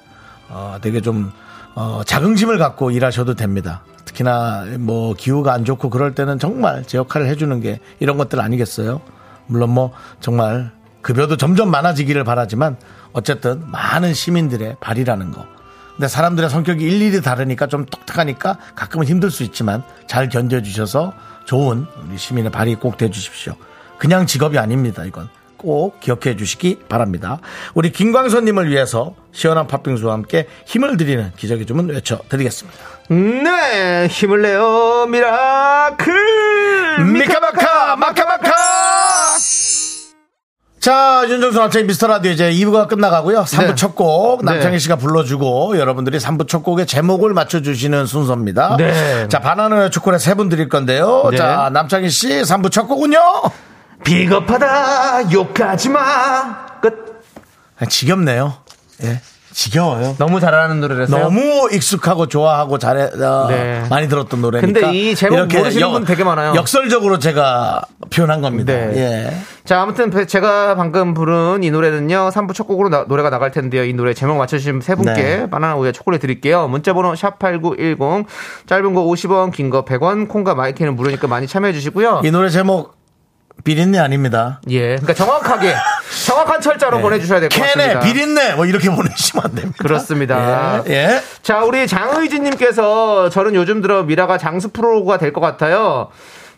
[0.49, 1.31] 어, 되게 좀
[1.75, 3.83] 어, 자긍심을 갖고 일하셔도 됩니다.
[4.05, 9.01] 특히나 뭐 기후가 안 좋고 그럴 때는 정말 제 역할을 해주는 게 이런 것들 아니겠어요?
[9.49, 10.71] 물론 뭐 정말
[11.03, 12.77] 급여도 점점 많아지기를 바라지만
[13.13, 15.47] 어쨌든 많은 시민들의 발이라는 거.
[15.97, 21.13] 근데 사람들의 성격이 일일이 다르니까 좀 독특하니까 가끔은 힘들 수 있지만 잘 견뎌주셔서
[21.45, 23.55] 좋은 우리 시민의 발이 꼭 돼주십시오.
[23.99, 25.05] 그냥 직업이 아닙니다.
[25.05, 27.41] 이건 꼭 기억해 주시기 바랍니다.
[27.75, 32.79] 우리 김광선님을 위해서 시원한 팥빙수와 함께 힘을 드리는 기적의 주문 외쳐드리겠습니다.
[33.11, 36.15] 네, 힘을 내요, 미라클!
[37.13, 38.28] 미카마카 마카마카
[40.89, 43.75] 자 윤정수 남창희 미스터 라디오 이제 2부가 끝나가고요 3부 네.
[43.75, 44.79] 첫 곡 남창희 네.
[44.79, 49.29] 씨가 불러주고 여러분들이 3부 첫 곡의 제목을 맞춰주시는 순서입니다 네.
[49.29, 51.37] 자 바나나 초콜릿 세 분 드릴 건데요 네.
[51.37, 53.19] 자 남창희 씨 3부 첫 곡은요
[54.03, 56.79] 비겁하다, 욕하지 마!
[56.81, 56.95] 끝.
[57.79, 58.55] 아, 지겹네요
[59.05, 59.21] 예
[59.59, 61.21] 지겨워요 너무 잘하는 노래라서요.
[61.25, 63.83] 너무 익숙하고 좋아하고 잘해 어, 네.
[63.91, 66.55] 많이 들었던 노래니까 근데 이 제목 이렇게 모르시는 분 되게 많아요.
[66.55, 67.83] 역설적으로 제가
[68.15, 68.93] 표현한 겁니다 네.
[68.97, 69.37] 예.
[69.65, 72.31] 자, 아무튼 배- 제가 방금 부른 이 노래는요.
[72.33, 73.85] 3부 첫 곡으로 나- 노래가 나갈 텐데요.
[73.85, 75.51] 이 노래 제목 맞춰주신 세 분께 네.
[75.51, 76.69] 바나나 우유 초콜릿 드릴게요.
[76.69, 78.27] 문자번호 샵 8910
[78.67, 82.23] 짧은 거 50원, 긴 거 100원, 콩과 마이크는 무료니까 많이 참여해 주시고요.
[82.25, 82.97] 이 노래 제목
[83.65, 84.97] 비린내 아닙니다 예.
[84.97, 85.75] 그러니까 정확하게
[86.27, 88.01] 정확한 철자로 보내주셔야 될것 캔에 같습니다.
[88.01, 89.77] 비린내 뭐 이렇게 보내시면 안 됩니다.
[89.79, 90.83] 그렇습니다.
[90.87, 90.93] 예.
[90.93, 91.23] 예.
[91.43, 96.09] 자, 우리 장의진님께서 저는 요즘 들어 미라가 장수 프로가 될 것 같아요.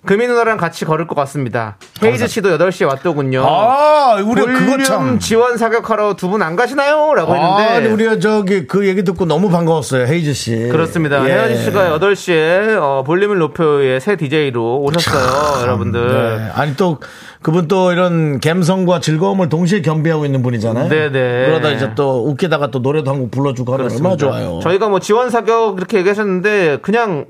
[0.06, 1.76] 금이 누나랑 같이 걸을 것 같습니다.
[2.02, 3.44] 헤이즈 씨도 8시에 왔더군요.
[3.46, 5.18] 아, 우리 그거 참.
[5.18, 7.12] 지원 사격하러 두 분 안 가시나요?
[7.14, 7.74] 라고 아, 했는데.
[7.74, 10.68] 근데 우리가 저기 그 얘기 듣고 너무 반가웠어요, 헤이즈 씨.
[10.70, 11.22] 그렇습니다.
[11.28, 11.32] 예.
[11.32, 16.08] 혜연이 씨가 8시에 어, 볼륨을 높여의 새 DJ로 오셨어요, 여러분들.
[16.08, 16.50] 네.
[16.54, 16.98] 아니 또
[17.42, 20.88] 그분 또 이런 감성과 즐거움을 동시에 겸비하고 있는 분이잖아요.
[20.88, 21.46] 네네.
[21.46, 24.60] 그러다 이제 또 웃기다가 또 노래도 한 곡 불러주고 하면 얼마나 좋아요.
[24.62, 27.26] 저희가 뭐 지원 사격 이렇게 얘기하셨는데 그냥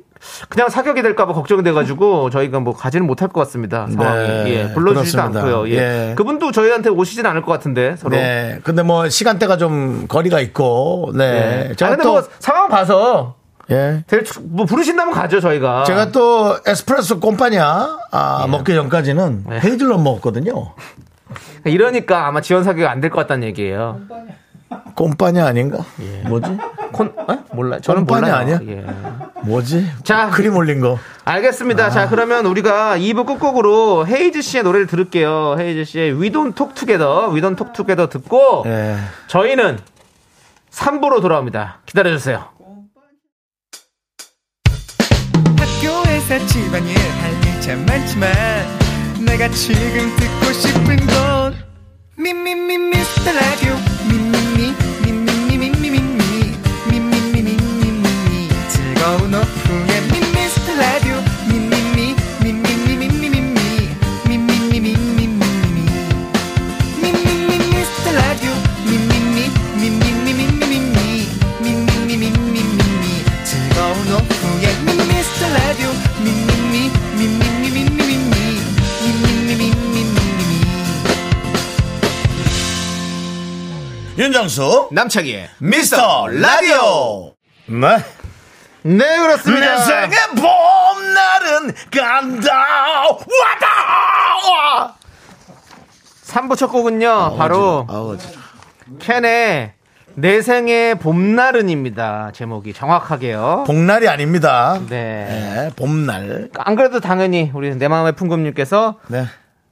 [0.49, 3.87] 그냥 사격이 될까봐 걱정돼가지고 저희가 뭐 가지는 못할 것 같습니다.
[3.89, 5.41] 상황이 네, 예, 불러주지도 그렇습니다.
[5.41, 5.69] 않고요.
[5.71, 6.11] 예.
[6.11, 6.15] 예.
[6.15, 8.17] 그분도 저희한테 오시진 않을 것 같은데 서로.
[8.17, 8.59] 네.
[8.63, 11.69] 근데 뭐 시간대가 좀 거리가 있고, 네.
[11.69, 11.75] 네.
[11.77, 13.37] 제가 아, 근데 또, 뭐 상황 봐서
[13.71, 14.05] 예.
[14.07, 15.85] 될, 뭐 부르신다면 가죠 저희가.
[15.85, 19.61] 제가 또 에스프레소 꼼파냐 아, 먹기 전까지는 네.
[19.65, 20.75] 헤이즐넛 먹었거든요.
[21.65, 24.01] 이러니까 아마 지원 사격이 안 될 것 같다는 얘기예요.
[24.09, 24.33] 꼼파냐
[25.51, 25.85] 아닌가?
[26.27, 26.59] 뭐지?
[26.93, 27.39] 콘, 어?
[27.53, 27.81] 몰라요.
[27.81, 28.35] 저는 몰라요.
[28.35, 28.61] 아니야?
[28.67, 28.85] 예.
[29.43, 29.91] 뭐지?
[30.05, 30.31] 자.
[30.31, 30.99] 크림 올린 거.
[31.25, 31.87] 알겠습니다.
[31.87, 31.91] 아.
[31.91, 35.57] 자, 그러면 우리가 2부 끝곡으로 헤이즈 씨의 노래를 들을게요.
[35.59, 38.97] 헤이즈 씨의 We Don't Talk Together, We Don't Talk Together 듣고 예.
[39.29, 39.79] 저희는
[40.71, 41.81] 3부로 돌아옵니다.
[41.87, 42.45] 기다려주세요.
[45.59, 48.31] 학교에서 집안일 할일참 많지만
[49.25, 51.55] 내가 지금 듣고 싶은 건
[52.17, 56.57] 미미미 미스터 라디오 미미미 미 미미 미미미
[56.91, 59.50] 미미미 미미미 즐거운 오후
[84.31, 87.35] 윤정수, 남창희의 미스터 라디오.
[87.67, 87.97] 네.
[88.83, 89.77] 네, 내 그렇습니다.
[89.79, 92.53] 생의 봄날은 간다.
[93.11, 94.95] 와다!
[96.27, 98.39] 3부 첫 곡은요, 바로 아우, 진짜.
[99.01, 99.73] 캔의
[100.15, 102.31] 내 생의 봄날은입니다.
[102.33, 103.65] 제목이 정확하게요.
[103.67, 104.79] 복날이 아닙니다.
[104.89, 105.27] 네.
[105.29, 106.51] 네, 봄날.
[106.57, 109.25] 안 그래도 당연히 우리 내 마음의 풍금님께서 네.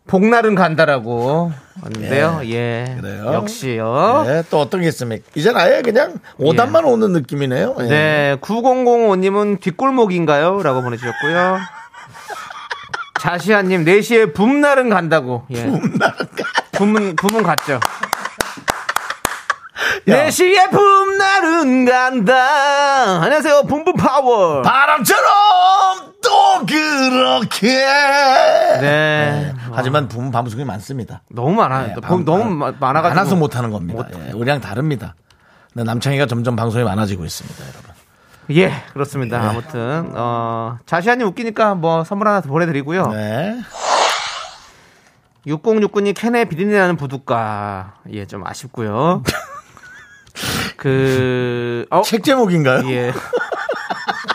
[0.08, 2.40] 복날은 간다라고 하는데요.
[2.46, 2.96] 예.
[3.00, 3.32] 그래요?
[3.34, 4.24] 역시요.
[4.26, 5.22] 네, 또 어떤 게 있습니까?
[5.36, 7.76] 이젠 아예 그냥 오답만 오는 느낌이네요.
[7.80, 7.84] 예.
[7.84, 10.62] 네, 9005님은 뒷골목인가요?
[10.62, 11.58] 라고 보내주셨고요.
[13.20, 15.44] 자시아님, 4시에 붐날은 간다고.
[15.52, 15.70] 예.
[16.72, 17.78] 붐은, 붐은 갔죠.
[20.06, 23.20] 4시에 붐날은 간다.
[23.22, 24.62] 안녕하세요, 붐붐 파워.
[24.62, 27.84] 바람처럼 또 그렇게.
[28.80, 29.52] 네.
[29.78, 31.22] 하지만 붐 방송이 많습니다.
[31.30, 31.88] 너무 많아요.
[31.88, 33.14] 네, 봄 방- 너무 마- 많아가지고.
[33.14, 34.02] 많아서 못하는 겁니다.
[34.02, 35.14] 못- 예, 우리랑 다릅니다.
[35.74, 37.90] 남창희가 점점 방송이 많아지고 있습니다, 여러분.
[38.50, 39.40] 예, 그렇습니다.
[39.50, 43.08] 아무튼, 어, 자시아님 웃기니까 뭐 선물 하나 더 보내드리고요.
[43.12, 43.60] 네.
[45.46, 47.94] 6069님 캔에 비린내나는 부둣가.
[48.12, 49.22] 예, 좀 아쉽고요.
[50.76, 52.88] 그, 어, 책 제목인가요?
[52.90, 53.12] 예.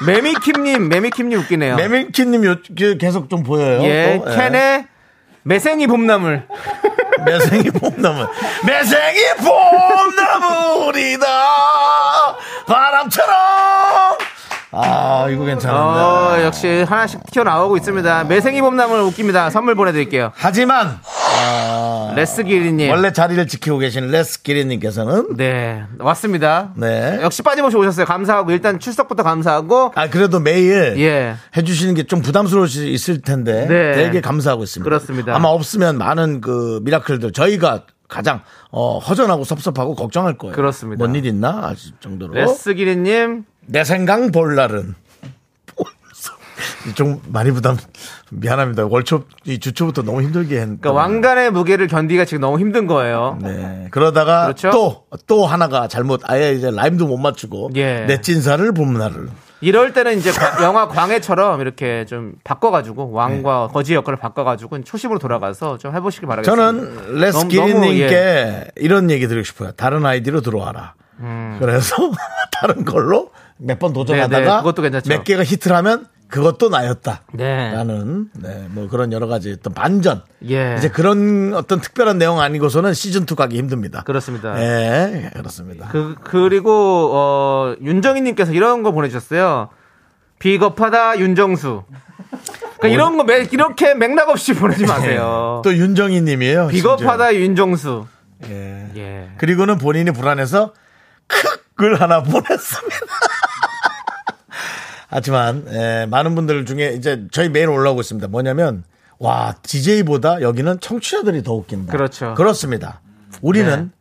[0.06, 1.76] 매미킴님, 매미킴님 웃기네요.
[1.76, 3.82] 매민키님 요, 그 계속 좀 보여요.
[3.84, 4.30] 예, 또.
[4.32, 4.88] 캔에
[5.44, 6.48] 매생이 봄나물.
[7.26, 8.28] 매생이 봄나물.
[8.66, 9.20] 매생이
[10.08, 11.28] 봄나물이다.
[12.66, 13.36] 바람처럼.
[14.72, 15.82] 아, 이거 괜찮은데.
[16.00, 18.24] 어, 역시 하나씩 튀어나오고 있습니다.
[18.24, 19.50] 매생이 봄나물 웃깁니다.
[19.50, 20.32] 선물 보내드릴게요.
[20.36, 21.00] 하지만,
[21.36, 22.90] 아, 레스기리님.
[22.90, 26.72] 원래 자리를 지키고 계신 레스키리님께서는 네, 왔습니다.
[26.76, 27.20] 네.
[27.22, 28.06] 역시 빠짐없이 오셨어요.
[28.06, 31.36] 감사하고, 일단 출석부터 감사하고, 아, 그래도 매일 예.
[31.58, 33.94] 해주시는 게 좀 부담스러울 수 있을 텐데 네.
[33.94, 34.84] 되게 감사하고 있습니다.
[34.88, 35.36] 그렇습니다.
[35.36, 40.54] 아마 없으면 많은 그 미라클들 저희가 가장 어, 허전하고 섭섭하고 걱정할 거예요.
[40.56, 41.04] 그렇습니다.
[41.04, 42.34] 뭔 일 있나 할 정도로.
[42.34, 44.96] 레스기리님, 내 생각 볼날은
[46.96, 47.78] 좀 많이 부담
[48.32, 48.86] 미안합니다.
[48.86, 50.66] 월초 이 주초부터 너무 힘들게 했.
[50.66, 53.38] 그러니까 왕관의 무게를 견디기가 지금 너무 힘든 거예요.
[53.42, 53.88] 네.
[53.92, 54.70] 그러다가 그렇죠?
[54.72, 58.06] 또 또 하나가 잘못 아예 이제 라임도 못 맞추고 예.
[58.08, 59.30] 내 찐사를 봄날을
[59.62, 65.78] 이럴 때는 이제 과- 영화 광해처럼 이렇게 좀 바꿔가지고 왕과 거지 역할을 바꿔가지고 초심으로 돌아가서
[65.78, 66.66] 좀 해보시기 바라겠습니다.
[66.66, 68.66] 저는 레스 너무- 기리님께 너무, 예.
[68.76, 69.72] 이런 얘기 드리고 싶어요.
[69.74, 70.96] 다른 아이디로 들어와라.
[71.20, 71.58] 음.
[71.60, 71.96] 그래서
[72.60, 75.10] 다른 걸로 몇번 네, 도전하다가 네, 그것도 괜찮죠.
[75.10, 77.22] 몇 개가 히트를 하면 그것도 나였다.
[77.34, 77.72] 네.
[77.72, 80.24] 라는 네, 뭐 그런 여러 가지 어떤 반전.
[80.50, 80.76] 예.
[80.78, 84.02] 이제 그런 어떤 특별한 내용 아니고서는 시즌 2 가기 힘듭니다.
[84.04, 84.60] 그렇습니다.
[84.60, 85.90] 예, 그렇습니다.
[85.92, 89.70] 그, 그리고, 어, 윤정희 님께서 이런 거 보내 주셨어요.
[90.40, 91.84] 비겁하다, 윤정수.
[92.80, 95.62] 그러니까 이런 거 매- 이렇게 맥락 없이 보내지 마세요.
[95.64, 96.68] 또 윤정희 님이에요.
[96.70, 98.06] 비겁하다 윤정수.
[98.42, 98.58] 심지어.
[98.58, 98.90] 예.
[98.98, 99.30] 예.
[99.38, 100.74] 그리고는 본인이 불안해서
[101.28, 102.98] 크글 하나 보냈습니다.
[105.16, 108.28] 하지만 예, 많은 분들 중에 이제 저희 메일 올라오고 있습니다.
[108.30, 108.84] 뭐냐면
[109.20, 111.92] 와 DJ보다 여기는 청취자들이 더 웃긴다.
[111.92, 112.34] 그렇죠.
[112.34, 113.00] 그렇습니다.
[113.42, 113.92] 우리는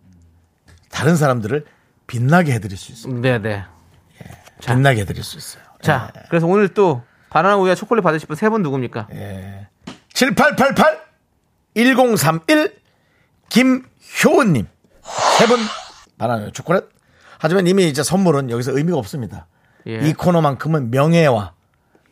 [0.91, 1.67] 다른 사람들을
[2.07, 3.21] 빛나게 해드릴 수 있습니다.
[3.21, 3.65] 네, 네.
[4.65, 5.63] 빛나게 해드릴 수 있어요.
[5.83, 9.09] 자, 그래서 오늘 또 바나나 우유와 초콜릿 받으실 분 세 분 누굽니까?
[9.13, 9.69] 예.
[10.15, 11.01] 7888
[11.75, 12.75] 1031
[13.51, 14.67] 김효은님
[15.39, 15.59] 세 분
[16.17, 16.85] 바나나 초콜릿.
[17.39, 19.47] 하지만 이미 이제 선물은 여기서 의미가 없습니다.
[19.87, 20.01] 예.
[20.09, 21.53] 이 코너만큼은 명예와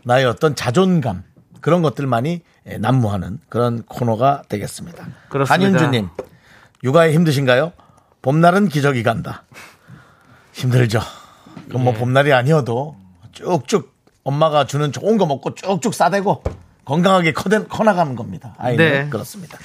[0.05, 1.25] 나의 어떤 자존감
[1.61, 5.07] 그런 것들만이 예, 난무하는 그런 코너가 되겠습니다.
[5.29, 5.53] 그렇습니다.
[5.55, 6.09] 한윤주님
[6.85, 7.73] 육아에 힘드신가요?
[8.23, 9.45] 봄날은 기저귀 간다.
[10.53, 11.01] 힘들죠.
[11.69, 11.85] 그럼 예.
[11.85, 12.97] 뭐 봄날이 아니어도
[13.33, 13.95] 쭉쭉
[14.25, 16.43] 엄마가 주는 좋은 거 먹고 쭉쭉 싸대고
[16.85, 18.55] 건강하게 커, 커나가는 겁니다.
[18.59, 19.09] 아이는 네.
[19.09, 19.59] 그렇습니다.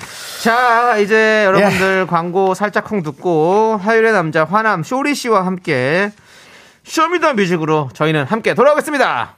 [0.44, 2.06] 자, 이제 여러분들 예.
[2.06, 6.12] 광고 살짝 콩 듣고 화요일의 남자 화남 쇼리 씨와 함께
[6.86, 9.36] Show Me The Music으로 저희는 함께 돌아오겠습니다.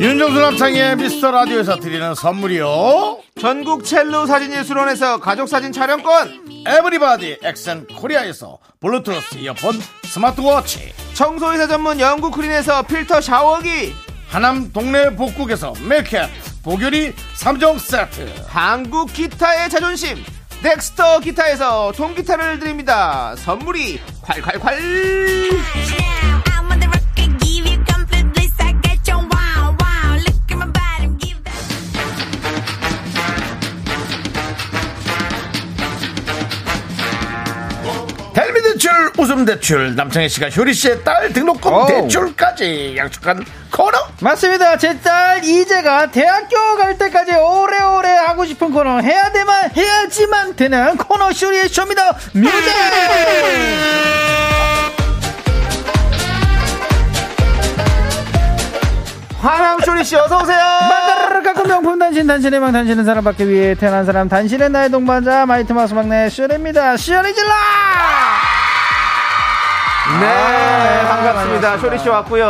[0.00, 3.20] 윤정수 남창희의 미스터 라디오에서 드리는 선물이요.
[3.40, 6.64] 전국 첼로 사진예술원에서 가족사진 촬영권.
[6.66, 10.92] 에브리바디 엑센 코리아에서 블루투스 이어폰 스마트워치.
[11.14, 13.94] 청소회사 전문 영국 크린에서 필터 샤워기.
[14.28, 16.53] 하남 동네 복국에서 메이크업.
[16.64, 18.46] 보교리 3종 세트.
[18.48, 20.24] 한국 기타의 자존심,
[20.62, 23.34] 넥스터 기타에서 통기타를 드립니다.
[23.36, 26.53] 선물이 콸콸콸!
[39.16, 41.86] 웃음 대출, 남창희 씨가 효리 씨의 딸 등록금 어우.
[41.86, 43.96] 대출까지 약속한 코너.
[44.20, 44.76] 맞습니다.
[44.76, 51.32] 제 딸 이제가 대학교 갈 때까지 오래오래 하고 싶은 코너 해야 되만 해야지만 되는 코너
[51.32, 52.02] 쇼리의 쇼미더
[52.32, 52.72] 뮤직.
[59.40, 60.58] 화남 쇼리 씨 어서 오세요.
[60.58, 65.92] 만가르르 깎은 명품 단신 단신의 망 단신은 사랑받기 위해 태어난 사람 단신은 나의 동반자 마이트마스
[65.92, 66.96] 막내 쇼리입니다.
[66.96, 67.50] 쇼리 질러.
[70.20, 71.78] 네, 아, 반갑습니다.
[71.78, 72.46] 쇼리 씨 왔고요.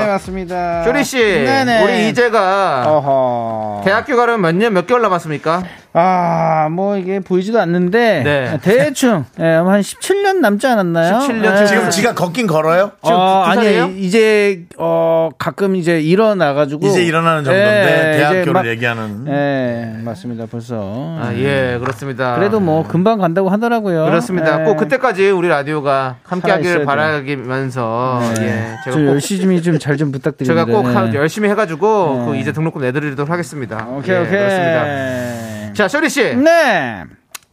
[0.00, 0.82] 네 맞습니다.
[0.84, 1.82] 쇼리 씨, 네네.
[1.84, 3.82] 우리 이제가 어허.
[3.84, 5.62] 대학교 가려면 몇 년, 몇 개월 남았습니까?
[5.98, 8.58] 아, 뭐 이게 보이지도 않는데 네.
[8.62, 11.20] 대충 예, 한 17년 남지 않았나요?
[11.20, 11.66] 17년 예.
[11.66, 12.90] 지금 지가 걷긴 걸어요?
[13.02, 13.84] 지금 어, 두 살이에요?
[13.84, 19.24] 아니 이제 어 가끔 이제 일어나 가지고 이제 일어나는 정도인데 예, 대학교를 막- 얘기하는.
[19.28, 20.76] 예 맞습니다 벌써
[21.18, 22.34] 아, 예, 그렇습니다.
[22.36, 24.60] 그래도 뭐 금방 간다고 하더라고요 그렇습니다.
[24.60, 24.64] 예.
[24.64, 26.84] 꼭 그때까지 우리 라디오가 함께 하기를 살아있어야죠.
[27.06, 28.42] 바라면서, 네.
[28.46, 31.14] 예, 저 제가 꼭, 열심히 좀잘좀 부탁드립니다 제가 꼭 하- 네.
[31.16, 32.26] 열심히 해가지고, 네.
[32.26, 33.86] 그 이제 등록금 내드리도록 하겠습니다.
[33.88, 35.72] 오케이 예, 오케이 그렇습니다.
[35.74, 37.04] 자, 쇼리 씨, 네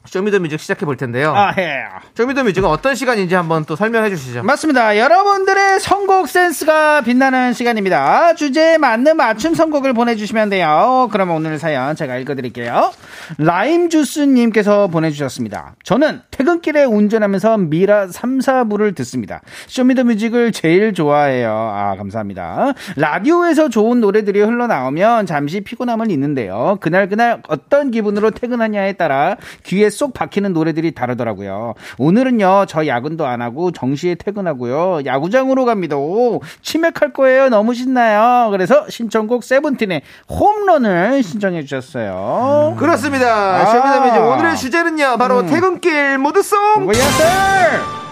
[0.06, 1.34] Show Me The Music 시작해 볼 텐데요.
[1.34, 1.84] 아, 해.
[2.16, 4.44] 쇼미더뮤직은 어떤 시간인지 한번 또 설명해 주시죠.
[4.44, 4.98] 맞습니다.
[4.98, 8.36] 여러분들의 선곡 센스가 빛나는 시간입니다.
[8.36, 11.08] 주제에 맞는 맞춤 선곡을 보내주시면 돼요.
[11.12, 12.92] 그러면 오늘 사연 제가 읽어드릴게요.
[13.38, 15.76] 라임주스님께서 보내주셨습니다.
[15.84, 19.42] 저는 퇴근길에 운전하면서 미라 3, 4부를 듣습니다.
[19.68, 21.50] 쇼미더뮤직을 제일 좋아해요.
[21.50, 22.74] 아, 감사합니다.
[22.98, 26.78] 라디오에서 좋은 노래들이 흘러나오면 잠시 피곤함을 잊는데요.
[26.82, 31.76] 그날그날 어떤 기분으로 퇴근하냐에 따라 귀에 쏙 박히는 노래들이 다르더라고요.
[31.98, 35.06] 오늘은요, 저 야근도 안 하고 정시에 퇴근하고요.
[35.06, 35.96] 야구장으로 갑니다.
[35.96, 37.50] 오, 치맥할 거예요.
[37.50, 38.50] 너무 신나요.
[38.52, 42.76] 그래서 신청곡 세븐틴의 홈런을 신청해 주셨어요.
[42.78, 43.62] 그렇습니다.
[43.62, 44.36] 아.
[44.36, 45.48] 오늘의 주제는요, 바로 음.
[45.48, 46.84] 퇴근길 무드송!
[46.84, 48.03] 뭐였어?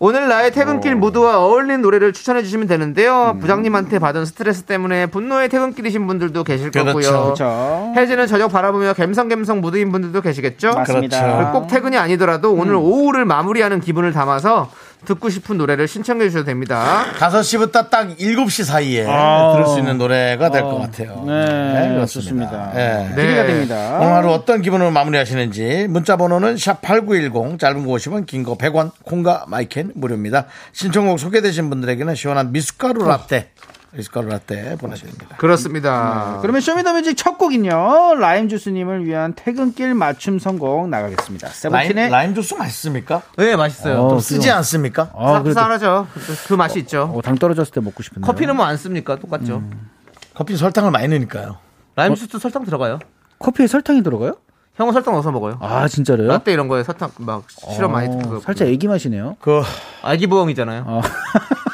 [0.00, 3.36] 오늘 나의 퇴근길 무드와 어울리는 노래를 추천해 주시면 되는데요.
[3.40, 6.86] 부장님한테 받은 스트레스 때문에 분노의 퇴근길이신 분들도 계실 그렇죠.
[6.92, 7.22] 거고요.
[7.24, 7.92] 그렇죠.
[7.96, 10.70] 해지는 저녁 바라보며 갬성갬성 무드인 분들도 계시겠죠?
[10.70, 11.20] 맞습니다.
[11.20, 11.52] 그렇죠.
[11.52, 14.70] 꼭 퇴근이 아니더라도 오늘 오후를 마무리하는 기분을 담아서
[15.04, 17.04] 듣고 싶은 노래를 신청해 주셔도 됩니다.
[17.18, 19.52] 5시부터 딱 7시 사이에 아.
[19.54, 21.22] 들을 수 있는 노래가 될 것 같아요.
[21.26, 22.06] 네, 그렇습니다.
[22.06, 22.72] 좋습니다.
[22.74, 23.08] 예.
[23.14, 23.22] 네.
[23.22, 23.98] 기대가 됩니다.
[24.00, 28.90] 오늘 하루 어떤 기분으로 마무리하시는지 문자 번호는 샵 8910 짧은 거 50원 긴 거 100원
[29.04, 30.46] 콩과 마이 K는 무료입니다.
[30.72, 33.50] 신청곡 소개되신 분들에게는 시원한 미숫가루 라떼
[33.92, 35.36] 미숫가루 라떼 보내드립니다.
[35.38, 36.38] 그렇습니다.
[36.42, 41.46] 그러면 Show Me The Music 첫 곡은요 라임 주스님을 위한 퇴근길 맞춤 선곡 나가겠습니다.
[41.48, 43.22] 라임, 세븐틴의 라임 주스 맛있습니까?
[43.38, 44.04] 네, 맛있어요.
[44.04, 45.10] 어, 좀 쓰지 않습니까?
[45.14, 46.06] 아, 쌉쌀하죠.
[46.48, 47.10] 그 맛이 있죠.
[47.14, 48.26] 어, 당 떨어졌을 때 먹고 싶은데.
[48.26, 49.16] 커피는 뭐 안 씁니까?
[49.16, 49.56] 똑같죠.
[49.56, 49.88] 음.
[50.34, 51.56] 커피 설탕을 많이 넣으니까요.
[51.96, 52.98] 라임 주스 설탕 들어가요.
[53.38, 54.36] 커피에 설탕이 들어가요?
[54.76, 55.58] 형은 설탕 넣어서 먹어요.
[55.60, 56.28] 아 진짜로요?
[56.28, 57.42] 라떼 이런 거에 설탕 막
[57.90, 59.36] 많이 어, 그, 살짝 애기 맛이네요.
[59.40, 59.62] 그
[60.02, 60.84] 아기 부엉이잖아요.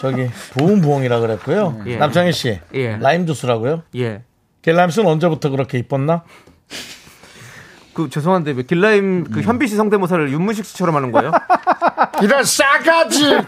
[0.00, 0.10] 어.
[0.10, 1.82] 저기 부은 부엉이라 그랬고요.
[1.86, 1.96] 예.
[1.96, 2.96] 남창희 씨 예.
[2.96, 3.82] 라임 주스라고요?
[3.96, 4.22] 예.
[4.62, 6.22] 겔라임스는 언제부터 그렇게 이뻤나?
[7.92, 11.32] 그 죄송한데 왜 길라임 그 현비 씨 성대모사를 윤문식 씨처럼 하는 거예요?
[12.22, 13.24] 이런 싸가지.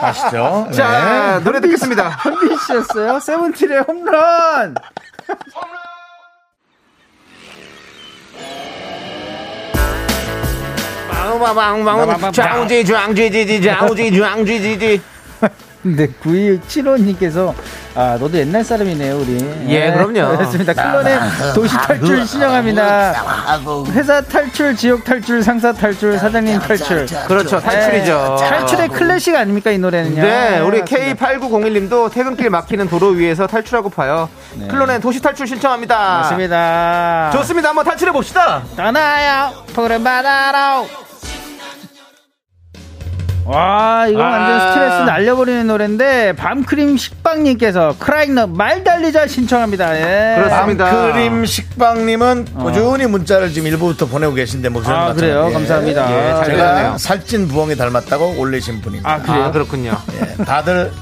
[0.00, 0.66] 아시죠?
[0.70, 0.76] 네.
[0.76, 2.08] 자 노래 듣겠습니다.
[2.08, 3.20] 현빈 씨였어요?
[3.20, 4.74] 세븐틴의 홈런.
[11.38, 15.00] 빵빵빵빵 장우지 장지지지 장우지 장지지지
[15.82, 17.54] 근데 9275님께서
[17.94, 19.38] 아 너도 옛날 사람이네요 우리.
[19.68, 20.36] 예, 그럼요.
[20.36, 20.74] 그렇습니다.
[20.74, 21.18] 클론의
[21.54, 23.14] 도시 탈출 신청합니다.
[23.92, 27.06] 회사 탈출, 지역 탈출, 상사 탈출, 사장님 탈출.
[27.26, 28.36] 그렇죠 탈출이죠.
[28.38, 30.20] 네, 탈출의 클래식 아닙니까 이 노래는요?
[30.22, 31.14] 네, 우리 맞습니다.
[31.14, 34.28] K8901님도 퇴근길 막히는 도로 위에서 탈출하고파요.
[34.68, 35.96] 클론의 도시 탈출 신청합니다.
[35.96, 37.30] 맞습니다.
[37.32, 37.70] 좋습니다.
[37.70, 38.62] 한번 탈출해 봅시다.
[38.76, 41.09] 떠나요 푸른 바다로.
[43.44, 44.70] 와 이거 완전 아.
[44.72, 49.96] 스트레스 날려버리는 노래인데 밤크림 식빵님께서 크라잉너 말 달리자 신청합니다.
[49.96, 50.36] 예.
[50.42, 50.84] 그렇습니다.
[50.84, 56.10] 밤크림 식빵님은 꾸준히 문자를 지금 일부부터 보내고 계신데 목소리 아 그래요 감사합니다.
[56.12, 56.98] 예, 잘 제가 되네요.
[56.98, 59.10] 살찐 부엉이 닮았다고 올리신 분입니다.
[59.10, 59.44] 아 그래요?
[59.44, 59.96] 아, 그렇군요.
[60.38, 60.92] 예, 다들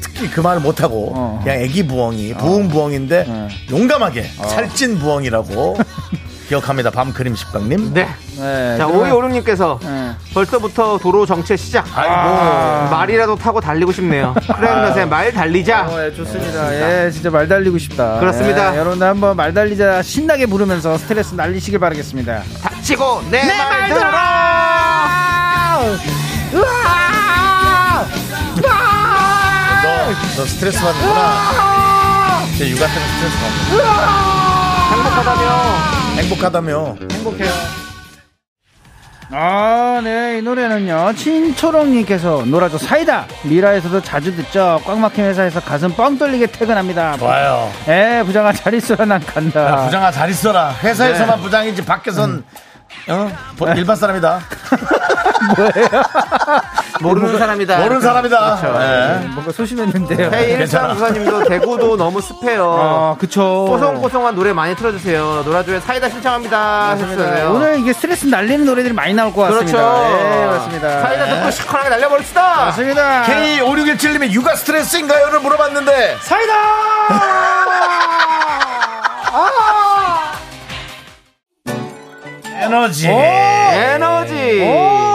[0.00, 1.40] 특히 그 말을 못하고 어.
[1.42, 3.48] 그냥 애기 부엉이, 부은 부엉인데 어.
[3.70, 5.76] 용감하게 살찐 부엉이라고
[6.48, 6.90] 기억합니다.
[6.90, 7.92] 밤크림 식빵님.
[7.92, 8.08] 네.
[8.38, 10.12] 네, 자, 그러면- 오이 오륙님께서 네.
[10.32, 11.84] 벌써부터 도로 정체 시작.
[11.96, 12.90] 아이고.
[12.94, 14.32] 말이라도 타고 달리고 싶네요.
[14.56, 15.86] 크라잉넛의 말 달리자.
[15.88, 16.72] 어, 예, 좋습니다.
[17.06, 18.20] 예, 진짜 말 달리고 싶다.
[18.20, 18.74] 그렇습니다.
[18.74, 22.42] 예, 여러분들 한번 말 달리자 신나게 부르면서 스트레스 날리시길 바라겠습니다.
[22.62, 24.10] 닥치고 내 말 들어!
[29.82, 32.42] 너, 너 스트레스 받는구나.
[32.58, 33.86] 제 육아 때문에 스트레스 받는
[34.92, 35.95] 행복하다며.
[36.16, 36.96] 행복하다며.
[37.12, 37.50] 행복해요.
[39.32, 41.12] 아, 네, 이 노래는요.
[41.16, 43.26] 친초롱님께서 놀아줘 사이다.
[43.42, 44.80] 미라에서도 자주 듣죠.
[44.86, 47.16] 꽉 막힌 회사에서 가슴 뻥 뚫리게 퇴근합니다.
[47.16, 47.70] 좋아요.
[47.88, 49.84] 예, 부장아 잘 있어라 난 야, 간다.
[49.84, 50.72] 부장아 잘 있어라.
[50.82, 52.44] 회사에서만 부장이지 밖에선
[53.08, 53.30] 어?
[53.58, 54.40] 보- 일반 사람이다.
[57.00, 57.78] 모르는 사람이다.
[57.78, 58.56] 모르는 사람이다.
[58.56, 58.80] 그렇죠.
[58.80, 59.26] 예.
[59.28, 60.30] 뭔가 소심했는데요.
[60.30, 60.94] 괜찮아.
[60.94, 62.76] K1394님도 대구도 너무 습해요.
[62.78, 63.66] 아, 그쵸.
[63.68, 65.42] 뽀송뽀송한 노래 많이 틀어주세요.
[65.44, 66.94] 노라조의 사이다 신청합니다.
[66.94, 67.52] 했어요.
[67.54, 69.76] 오늘 이게 스트레스 날리는 노래들이 많이 나올 것 그렇죠.
[69.76, 70.42] 같습니다.
[70.42, 71.00] 예, 맞습니다.
[71.02, 72.56] 사이다 듣고 시원하게 날려버립시다.
[72.66, 73.22] 맞습니다.
[73.24, 76.16] K5617님이 육아 스트레스인가요?를 물어봤는데
[82.60, 83.08] 에너지.
[83.10, 84.62] 에너지.
[84.62, 85.05] 오!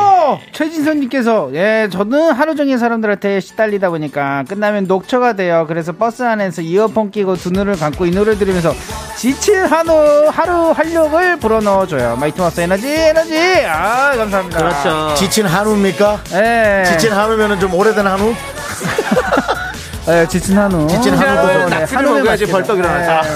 [0.51, 5.65] 최진선님께서 예 저는 하루 종일 사람들한테 시달리다 보니까 끝나면 녹초가 돼요.
[5.67, 8.73] 그래서 버스 안에서 이어폰 끼고 두 눈을 감고 이 노래 들으면서
[9.17, 12.15] 지친 한우 하루 활력을 불어넣어줘요.
[12.17, 14.57] 마이티마우스 에너지 에너지 아 감사합니다.
[14.57, 15.13] 그렇죠.
[15.15, 16.21] 지친 한우입니까?
[16.33, 16.83] 예.
[16.85, 18.33] 지친 한우면은 좀 오래된 한우?
[20.07, 20.87] 예, 지친 한우.
[20.87, 22.51] 지친 한우도 네, 좀 낙지를 한우는 먹어야지 맛있겠다.
[22.51, 23.29] 벌떡 일어나죠.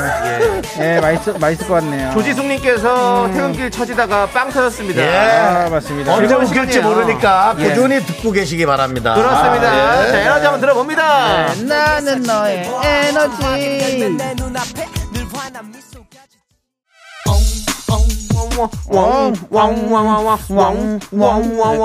[0.79, 2.11] 예, 예, 맛있 맛있을 것 같네요.
[2.13, 5.01] 조지숙님께서 퇴근길 처지다가 빵 터졌습니다.
[5.01, 5.37] 예.
[5.37, 6.13] 아 맞습니다.
[6.13, 6.95] 언제 즐거운 웃길지 시간이에요.
[6.95, 7.69] 모르니까 예.
[7.69, 9.13] 꾸준히 듣고 계시기 바랍니다.
[9.13, 9.69] 그렇습니다.
[9.69, 10.11] 아, 예.
[10.11, 11.53] 자, 에너지 한번 들어봅니다.
[11.67, 14.25] 나는 너의 에너지.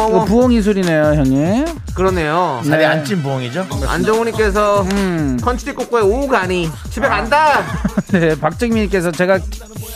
[0.09, 1.67] 이거 부엉이 소리네요, 형님.
[1.95, 2.61] 그러네요.
[2.65, 2.87] 살이 네.
[2.87, 3.67] 안찐 부엉이죠?
[3.87, 5.39] 안정훈님께서 음.
[5.43, 7.63] 컨치리 꼬꼬의 오후 가니 집에 간다.
[8.13, 9.39] 네, 박정민님께서 제가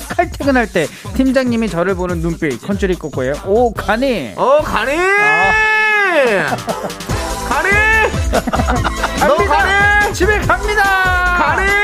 [0.09, 0.87] 칼퇴근할 때
[1.17, 3.35] 팀장님이 저를 보는 눈빛 컨츄리 꼬꼬예요.
[3.47, 4.33] 오 가니.
[4.37, 4.97] 어 가니.
[7.49, 7.71] 가니.
[9.27, 10.15] 너 가니.
[10.15, 10.83] 집에 갑니다.
[11.39, 11.84] 가니.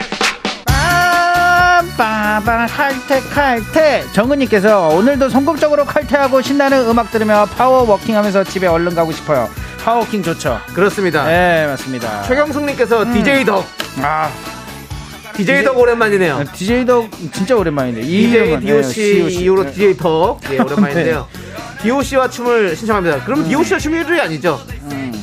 [1.81, 9.49] 빰빠방 칼퇴 칼퇴 정은님께서 오늘도 성공적으로 칼퇴하고 신나는 음악 들으며 파워워킹하면서 집에 얼른 가고 싶어요.
[9.83, 10.59] Power walking 좋죠.
[10.73, 11.25] 그렇습니다.
[11.25, 12.21] 네 맞습니다.
[12.23, 13.65] 최경숙님께서 DJ 덕.
[14.01, 14.29] 아
[15.35, 16.43] DJ 덕 오랜만이네요.
[16.53, 19.35] DJ도 진짜 오랜만인데 이 DJ 이름은, 네, DOC DOC.
[19.43, 20.39] 이후로 DJ 덕.
[20.51, 21.27] 예, 오랜만인데요.
[21.81, 23.23] DOC와 춤을 신청합니다.
[23.25, 24.59] 그럼 DOC와 춤이 1위 아니죠?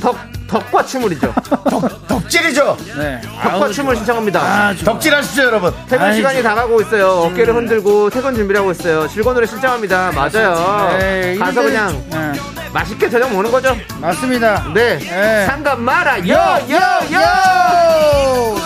[0.00, 0.16] 덕,
[0.48, 1.32] 덕과 춤을이죠.
[1.44, 2.76] 덕덕 덕질이죠.
[2.98, 3.20] 네.
[3.42, 4.40] 덕과 춤을 신청합니다.
[4.40, 5.72] 아, 좀- 덕질하십시오, 여러분.
[5.88, 7.08] 퇴근 아이, 시간이 다 가고 있어요.
[7.24, 9.06] 어깨를 흔들고 퇴근 준비를 하고 있어요.
[9.08, 10.12] 즐거운 노래 신청합니다.
[10.12, 10.96] 맞아요.
[10.98, 12.32] 네, 가서 이들- 그냥 네,
[12.72, 13.76] 맛있게 저녁 먹는 거죠.
[14.00, 14.66] 맞습니다.
[14.74, 14.98] 네.
[14.98, 15.46] 네.
[15.46, 16.18] 상관 마라.
[16.28, 16.34] 요,
[16.70, 16.76] 요,
[17.14, 18.56] 요!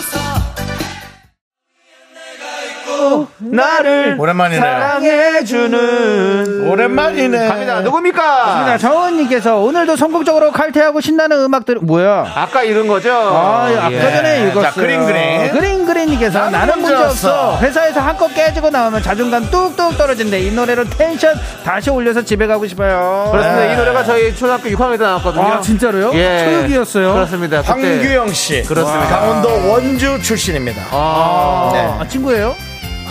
[3.39, 4.61] 나를 오랜만이네요.
[4.63, 7.49] 사랑해주는 오랜만이네.
[7.49, 7.81] 갑니다.
[7.81, 8.65] 누굽니까?
[8.67, 12.33] 자, 정은님께서 오늘도 성공적으로 칼퇴하고 신나는 음악들 뭐야?
[12.35, 13.13] 아까 읽은 거죠?
[13.13, 14.01] 아, 아까 예.
[14.01, 14.63] 전에 읽었어요.
[14.63, 15.51] 자, 그린 그린.
[15.53, 17.59] 그린 그린님께서 나는 나는 문제 없어.
[17.61, 20.41] 회사에서 한껏 깨지고 나오면 자존감 뚝뚝 떨어진대.
[20.41, 21.35] 이 노래로 텐션
[21.65, 23.29] 다시 올려서 집에 가고 싶어요.
[23.31, 23.67] 그렇습니다.
[23.67, 23.73] 네.
[23.73, 25.45] 이 노래가 저희 초등학교 6학년 때 나왔거든요.
[25.45, 26.13] 아, 진짜로요?
[26.15, 26.45] 예.
[26.45, 27.13] 초육이었어요?
[27.15, 27.63] 그렇습니다.
[27.63, 27.71] 그때.
[27.73, 28.63] 황규영 씨.
[28.63, 29.07] 그렇습니다.
[29.09, 30.83] 강원도 원주 출신입니다.
[30.91, 31.81] 아, 네.
[32.01, 32.55] 아, 친구예요?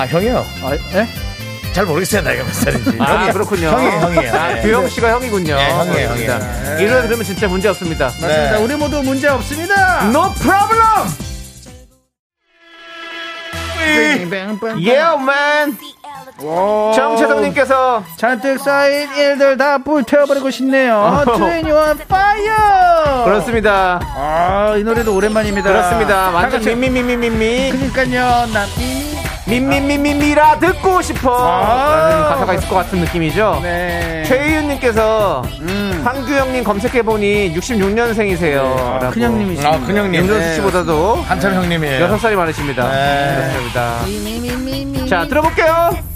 [0.01, 0.43] 아, 형이요.
[0.63, 1.07] 아, 예?
[1.73, 2.97] 잘 모르겠어요, 나이가 몇 살인지.
[2.99, 3.67] 아, 형이- 그렇군요.
[3.69, 4.33] 형이, 형이에요.
[4.33, 4.61] 아, 네.
[4.63, 5.55] 규영 씨가 형이군요.
[5.55, 6.09] 네, 형이에요.
[6.09, 6.39] 형이에요.
[6.79, 8.05] 이 노래 들으면 진짜 문제 없습니다.
[8.05, 8.51] 맞습니다.
[8.51, 8.57] 네.
[8.63, 10.05] 우리 모두 문제 없습니다.
[10.09, 11.07] No problem!
[14.79, 15.77] Yeah, man!
[16.41, 16.91] 오.
[16.95, 21.23] 정채성님께서 잔뜩 쌓인 일들 다 불태워버리고 싶네요.
[21.25, 23.23] 트웬티원 파이어!
[23.25, 23.99] 그렇습니다.
[24.15, 25.69] 아, 이 노래도 오랜만입니다.
[25.69, 26.29] 그렇습니다.
[26.31, 29.20] 완전 미미미미미미 그러니까요, 나 미
[29.51, 29.59] 미.
[29.59, 32.09] 미미미미미라 듣고 싶어 아.
[32.09, 33.59] 라는 가사가 있을 것 같은 느낌이죠.
[33.61, 34.23] 네.
[34.25, 36.01] 최희윤님께서 음.
[36.05, 38.59] 황규영님 검색해보니 66년생이세요.
[38.61, 40.21] 아, 큰형님이시 아, 큰형님.
[40.21, 40.55] 윤정수 네.
[40.55, 42.07] 씨보다도 한참 형님이에요.
[42.07, 42.89] 6살이 많으십니다.
[42.89, 43.51] 네.
[43.51, 45.05] 그렇습니다.
[45.09, 46.10] 자, 들어볼게요.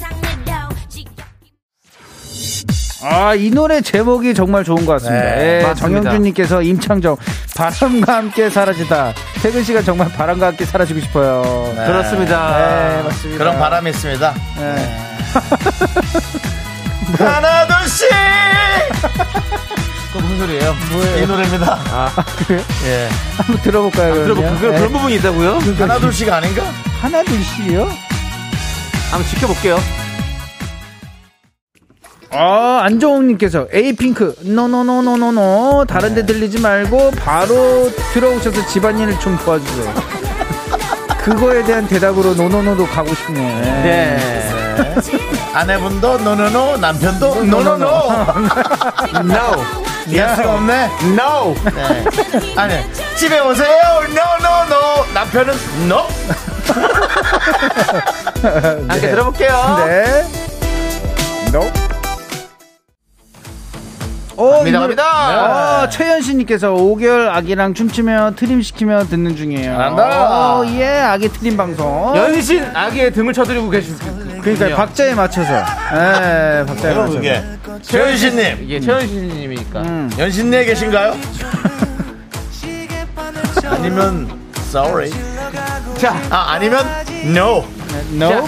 [3.03, 5.25] 아, 이 노래 제목이 정말 좋은 것 같습니다.
[5.25, 5.75] 네, 예, 맞습니다.
[6.01, 7.17] 정영준님께서 임창정,
[7.55, 9.13] 바람과 함께 사라지다.
[9.41, 11.73] 퇴근 시간 정말 바람과 함께 사라지고 싶어요.
[11.75, 13.01] 네, 그렇습니다.
[13.03, 13.37] 맞습니다.
[13.43, 14.33] 그런 바람이 있습니다.
[14.57, 14.99] 네.
[17.25, 18.09] 하나, 둘씩!
[20.13, 20.75] 그 무슨 소리예요?
[21.21, 21.77] 이 노래입니다.
[21.91, 22.11] 아,
[22.85, 23.09] 예.
[23.37, 24.13] 한번 들어볼까요?
[24.13, 24.59] 들어보, 그러면?
[24.59, 24.77] 그, 네.
[24.77, 25.59] 그런 부분이 있다고요?
[25.77, 26.63] 하나, 둘씩 아닌가?
[27.01, 27.81] 하나, 둘씩이요?
[29.11, 30.04] 한번 지켜볼게요.
[32.37, 35.85] 아, 안정욱님께서 에이핑크, 노노노노노노.
[35.87, 39.93] 다른 데 들리지 말고 바로 들어오셔서 집안일을 좀 도와주세요.
[41.23, 43.61] 그거에 대한 대답으로 No No No도 가고 싶네요.
[43.83, 44.17] 네.
[45.53, 47.87] 아내분도 no no no, 남편도 no no no.
[49.21, 49.63] No.
[50.11, 50.89] Yes가 없네.
[51.17, 51.55] No.
[51.73, 52.03] 네.
[52.57, 52.75] 아니,
[53.15, 53.79] 집에 오세요.
[54.09, 55.05] No no no.
[55.13, 55.53] 남편은
[55.87, 56.05] no.
[58.89, 59.83] 함께 들어볼게요.
[59.87, 60.25] 네.
[61.53, 61.71] No.
[64.37, 65.03] 오, 갑니다, 이 노래- 갑니다.
[65.05, 69.71] 아, 최현신님께서 5개월 아기랑 춤추며 트림 시키며 듣는 중이에요.
[69.71, 70.59] 잘한다.
[70.59, 72.13] 오, 예, 아기 트림 방송.
[72.15, 74.05] 연신 아기의 등을 쳐드리고 계십니다.
[74.41, 75.53] 그러니까 박자에 맞춰서.
[75.53, 77.13] 예, 박자에 뭐예요, 맞춰서.
[77.15, 77.43] 그게?
[77.81, 78.57] 최현신님.
[78.63, 79.81] 이게 최현신님이니까.
[79.81, 80.11] 음.
[80.19, 81.15] 연신내에 계신가요?
[83.69, 85.09] 아니면 sorry.
[85.97, 86.85] 자, 아 아니면
[87.23, 87.63] no.
[88.13, 88.29] No.
[88.29, 88.43] 자,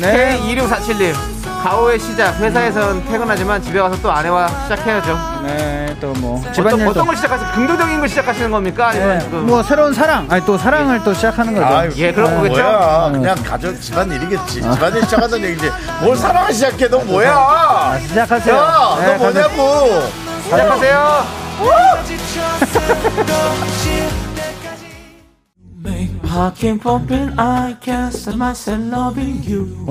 [0.00, 0.38] 네.
[0.40, 1.37] K2647님.
[1.62, 2.36] 가오의 시작.
[2.38, 5.18] 회사에선 퇴근하지만 집에 가서 또 아내와 시작해야죠.
[5.44, 6.40] 네, 또 뭐.
[6.40, 6.90] 어떤, 집안일도.
[6.90, 7.50] 어떤 걸 시작하세요?
[7.52, 8.88] 긍정적인 걸 시작하시는 겁니까?
[8.88, 9.46] 아니면 네, 지금.
[9.46, 11.66] 뭐 새로운 사랑, 아니 또 사랑을 또 시작하는 거죠.
[11.66, 12.62] 아유, 예, 그런 거겠죠?
[12.62, 13.10] 뭐야?
[13.12, 14.62] 그냥 가족 집안 일이겠지.
[14.62, 15.70] 집안일 시작하던 얘기지.
[16.02, 16.88] 뭘 사랑을 시작해?
[16.88, 17.98] 너 뭐야?
[18.08, 18.56] 시작하세요.
[18.56, 20.02] 야, 네, 너 뭐냐고?
[20.44, 21.48] 시작하세요.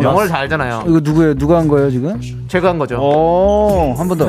[0.03, 0.83] 영어를 잘 알잖아요.
[0.87, 1.33] 이거 누구예요?
[1.35, 2.19] 누가 한 거예요 지금?
[2.47, 2.97] 제가 한 거죠.
[2.99, 4.25] 오, 한 번 더.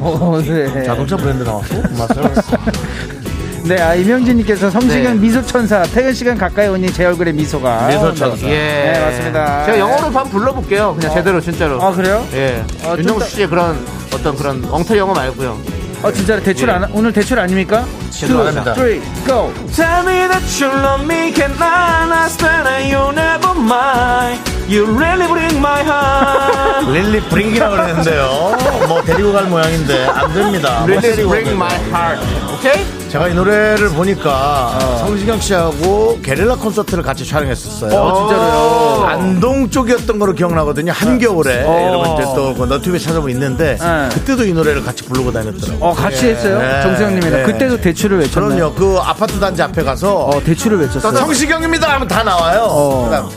[0.00, 0.82] 오, 네.
[0.84, 1.74] 자동차 브랜드 나왔어?
[1.98, 2.32] 맞아요.
[3.66, 5.20] 네, 아, 이명진님께서 성시경 네.
[5.20, 7.88] 미소천사 퇴근 시간 가까이 오니 제 얼굴에 미소가.
[7.88, 8.46] 미소천사.
[8.46, 8.92] 예.
[8.92, 9.64] 네, 맞습니다.
[9.64, 10.94] 제가 영어로 한번 불러볼게요.
[10.96, 11.82] 그냥 제대로, 진짜로.
[11.82, 12.24] 아 그래요?
[12.32, 12.64] 예.
[12.84, 13.76] 아, 좀 윤정수 더- 씨의 그런
[14.14, 15.58] 어떤 그런 엉터리 영어 말고요.
[16.06, 16.72] 어 진짜 대출 예.
[16.72, 17.84] 안 오늘 대출 아닙니까?
[18.10, 18.74] 죄송합니다.
[18.74, 19.52] 2, 3, go.
[19.74, 24.55] Tell me that you love me, can I understand that you never mind?
[24.68, 26.86] You really bring my heart.
[26.90, 28.56] Really bring이라고 그랬는데요.
[28.88, 30.80] 뭐 데리고 갈 모양인데 안 됩니다.
[30.80, 32.20] 뭐 really 데리고 bring my heart.
[32.52, 32.84] 오케이?
[33.08, 37.96] 제가 이 노래를 보니까 성시경 씨하고 게릴라 콘서트를 같이 촬영했었어요.
[37.96, 39.06] 어, 진짜로요?
[39.06, 40.90] 안동 쪽이었던 거로 기억나거든요.
[40.90, 41.86] 한겨울에 어.
[41.86, 44.08] 여러분 이제 또그 너튜브에 찾아보면 있는데 네.
[44.12, 45.78] 그때도 이 노래를 같이 부르고 다녔더라고요.
[45.80, 46.58] 어 같이 했어요?
[46.58, 46.82] 네.
[46.82, 47.42] 정수 형님이랑 네.
[47.44, 48.56] 그때도 대출을 외쳤나요?
[48.56, 48.74] 그럼요.
[48.74, 51.12] 그 아파트 단지 앞에 가서 어 대출을 외쳤어요.
[51.16, 52.66] 성시경입니다 하면 다 나와요.
[52.68, 53.04] 어.
[53.04, 53.30] 그다음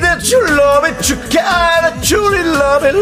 [0.00, 2.94] that you love it, you gotta truly love it.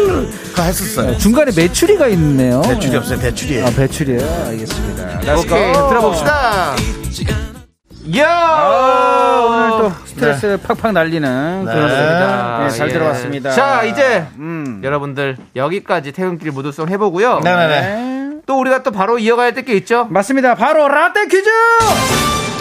[0.49, 1.17] 그거 했었어요.
[1.17, 2.61] 중간에 매출이가 있네요.
[2.61, 3.19] 대출이 없어요.
[3.19, 3.65] 대출이에요.
[3.65, 4.45] 아 배출이에요.
[4.49, 5.19] 알겠습니다.
[5.21, 5.73] Let's 오케이.
[5.73, 5.89] go.
[5.89, 6.75] 들어봅시다.
[8.17, 8.25] 야!
[8.29, 11.73] 아, 오늘 또 스트레스 팍팍 날리는 네.
[11.73, 12.59] 그렇습니다.
[12.63, 12.93] 네, 잘 예.
[12.93, 13.51] 들어봤습니다.
[13.51, 14.79] 자, 이제 음.
[14.81, 17.41] 여러분들 여기까지 퇴근길 무드송 해보고요.
[17.43, 17.81] 네네네.
[17.81, 18.31] 네.
[18.45, 20.05] 또 우리가 또 바로 이어가야 될 게 있죠?
[20.09, 20.55] 맞습니다.
[20.55, 21.49] 바로 라떼 퀴즈!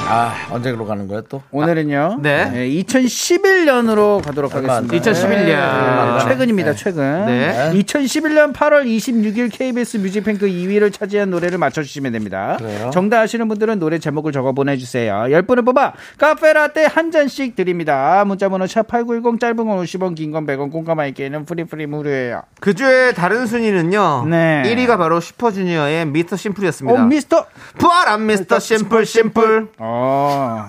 [0.08, 1.42] 아, 언제로 가는 거야 또?
[1.50, 2.18] 오늘은요.
[2.22, 2.52] 네.
[2.84, 4.94] 2011년으로 가도록 하겠습니다.
[4.94, 6.18] 2011 년.
[6.18, 7.26] 네, 최근입니다, 최근.
[7.26, 7.70] 네.
[7.74, 12.56] 2011년 8월 26일 KBS 뮤직뱅크 2위를 차지한 노래를 맞춰주시면 됩니다.
[12.58, 12.90] 그래요?
[12.92, 15.12] 정답 아시는 분들은 노래 제목을 적어 보내주세요.
[15.28, 18.22] 10분을 뽑아 카페라떼 한 잔씩 드립니다.
[18.26, 22.42] 문자번호 샵8910 짧은 건 50원, 긴 건 100원, 공감할게는 프리프리 무료예요.
[22.60, 24.26] 그 주에 다른 순위는요.
[24.28, 24.62] 네.
[24.66, 26.36] 1위가 바로 슈퍼주니어의 Mr.
[26.36, 27.02] Simple이었습니다.
[27.02, 27.46] 어, 미스터.
[27.78, 29.68] 부활한 미스터 심플 심플.
[29.78, 29.95] 어,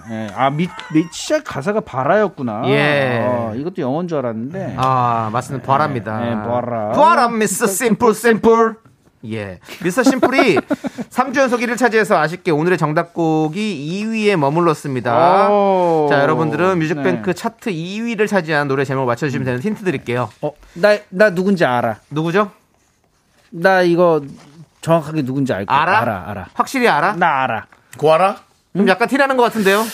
[0.09, 0.27] 예.
[0.35, 2.63] 아, 미, 미, 시작 가사가 봐라였구나.
[2.65, 3.25] 예.
[3.27, 4.75] 어, 이것도 영어인 줄 알았는데.
[4.77, 5.65] 아, 맞습니다.
[5.65, 6.19] 부활합니다.
[6.19, 6.91] 네, 부활함.
[6.93, 7.67] 부활함 Mr.
[7.67, 8.75] Simple Simple.
[9.25, 9.59] 예.
[9.83, 10.03] Mr.
[10.03, 10.57] Simple이
[11.09, 15.49] 3주 연속 1위를 차지해서 아쉽게 오늘의 정답곡이 2위에 머물렀습니다.
[15.49, 16.07] 오.
[16.09, 17.33] 자, 여러분들은 뮤직뱅크 네.
[17.33, 20.29] 차트 2위를 차지한 노래 제목 맞춰주시면 되는 힌트 드릴게요.
[20.41, 21.97] 어, 나, 나 누군지 알아.
[22.11, 22.51] 누구죠?
[23.49, 24.21] 나 이거
[24.81, 25.77] 정확하게 누군지 알 거야.
[25.79, 25.99] 알아?
[26.01, 26.45] 알아, 알아.
[26.53, 27.13] 확실히 알아?
[27.13, 27.65] 나 알아.
[27.97, 28.37] 구하라?
[28.77, 29.85] 좀 약간 티나는 것 같은데요?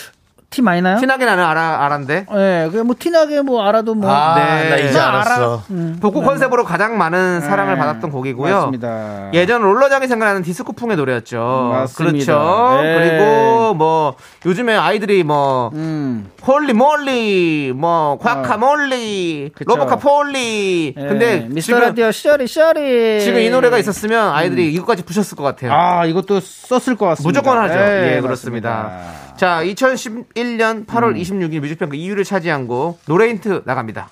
[0.53, 0.97] 티 많이 나요?
[0.99, 2.27] 티나게 나는 알아, 알았는데.
[2.31, 4.07] 예, 그냥 뭐 티나게 뭐 알아도 뭐.
[4.09, 4.69] 아, 네.
[4.69, 5.21] 나 이제 나 알아.
[5.21, 5.63] 알았어.
[5.99, 7.79] 복고 컨셉으로 가장 많은 사랑을 네.
[7.79, 8.53] 받았던 곡이고요.
[8.55, 9.31] 맞습니다.
[9.33, 11.71] 예전 롤러장이 생각나는 디스코풍의 노래였죠.
[11.73, 12.13] 맞습니다.
[12.13, 12.81] 그렇죠.
[12.83, 12.97] 네.
[12.99, 16.29] 그리고 뭐 요즘에 아이들이 뭐 음.
[16.45, 19.75] holy moly 뭐 과카몰리 그쵸.
[19.75, 23.21] 로보카 폴리 예, 근데 미스터 지금 라디오 쇼리 쇼리.
[23.21, 25.73] 지금 이 노래가 있었으면 아이들이 이거까지 부셨을 것 같아요.
[25.73, 27.23] 아, 이것도 썼을 것 같습니다.
[27.23, 27.73] 무조건 하죠.
[27.79, 28.91] 예, 예, 그렇습니다.
[29.35, 34.09] 자, 2011년 8월 26일 뮤직뱅크 2위를 차지한 곡 노래 힌트 나갑니다.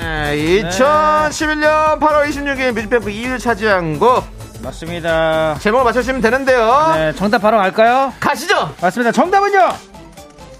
[0.00, 4.24] 네, 2011년 8월 26일 뮤직뱅크 2위를 차지한 곡
[4.62, 5.56] 맞습니다.
[5.60, 6.92] 제목을 맞춰주시면 되는데요.
[6.94, 8.12] 네, 정답 바로 갈까요?
[8.20, 8.74] 가시죠.
[8.80, 9.12] 맞습니다.
[9.12, 9.68] 정답은요.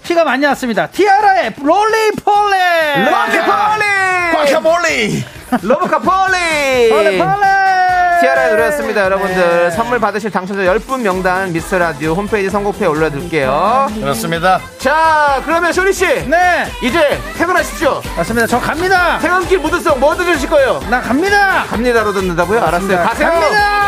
[0.03, 0.87] 티가 많이 났습니다.
[0.87, 2.57] 티아라의 롤리폴리.
[3.05, 3.85] 락키폴리
[4.33, 5.23] 과카몰리!
[5.61, 7.70] 로보카폴리 폴리폴리.
[8.21, 14.59] 티아라의 노래였습니다 여러분들 선물 받으실 당첨자 10분 명단 미스터라디오 홈페이지 선곡표에 올려둘게요 그렇습니다.
[14.77, 18.47] 자 그러면 쇼리씨 네, 이제 퇴근하십시오 맞습니다.
[18.47, 19.17] 저 갑니다.
[19.19, 20.79] 퇴근길 무드송 뭐 들으실 거예요?
[20.89, 21.65] 나 갑니다.
[21.69, 22.61] 갑니다로 듣는다고요?
[22.63, 23.80] 알았어요 가세요 갑니다.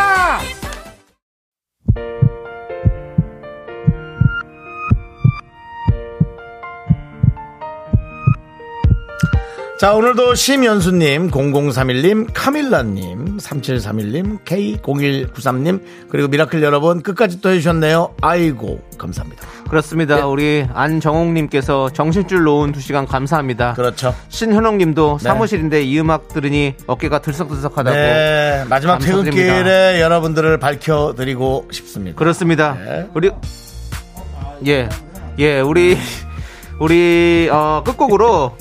[9.83, 18.15] 자, 오늘도 심연수님, 0031님, 카밀라님, 3731님, K0193님, 그리고 미라클 여러분 끝까지 또 해주셨네요.
[18.21, 19.45] 아이고, 감사합니다.
[19.69, 24.15] 그렇습니다 우리 안정옥님께서 정신줄 놓은 2시간 감사합니다 그렇죠.
[24.29, 25.23] 신현옥님도 네.
[25.23, 29.35] 사무실인데 이 음악 들으니 어깨가 들썩들썩하다고 네, 마지막 감사드립니다.
[29.35, 32.17] 퇴근길에 여러분들을 밝혀드리고 싶습니다.
[32.17, 32.77] 그렇습니다.
[32.85, 33.09] 네.
[33.13, 33.31] 우리
[34.65, 34.87] 예,
[35.39, 35.97] 예, 우리
[36.79, 38.55] 우리 어, 끝곡으로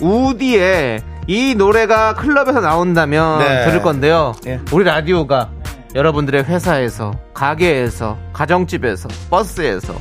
[0.00, 3.64] 우디의 이 노래가 클럽에서 나온다면 네.
[3.64, 4.34] 들을 건데요.
[4.46, 4.60] 예.
[4.72, 5.50] 우리 라디오가
[5.94, 9.94] 여러분들의 회사에서, 가게에서, 가정집에서, 버스에서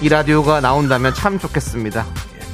[0.00, 2.04] 이 라디오가 나온다면 참 좋겠습니다.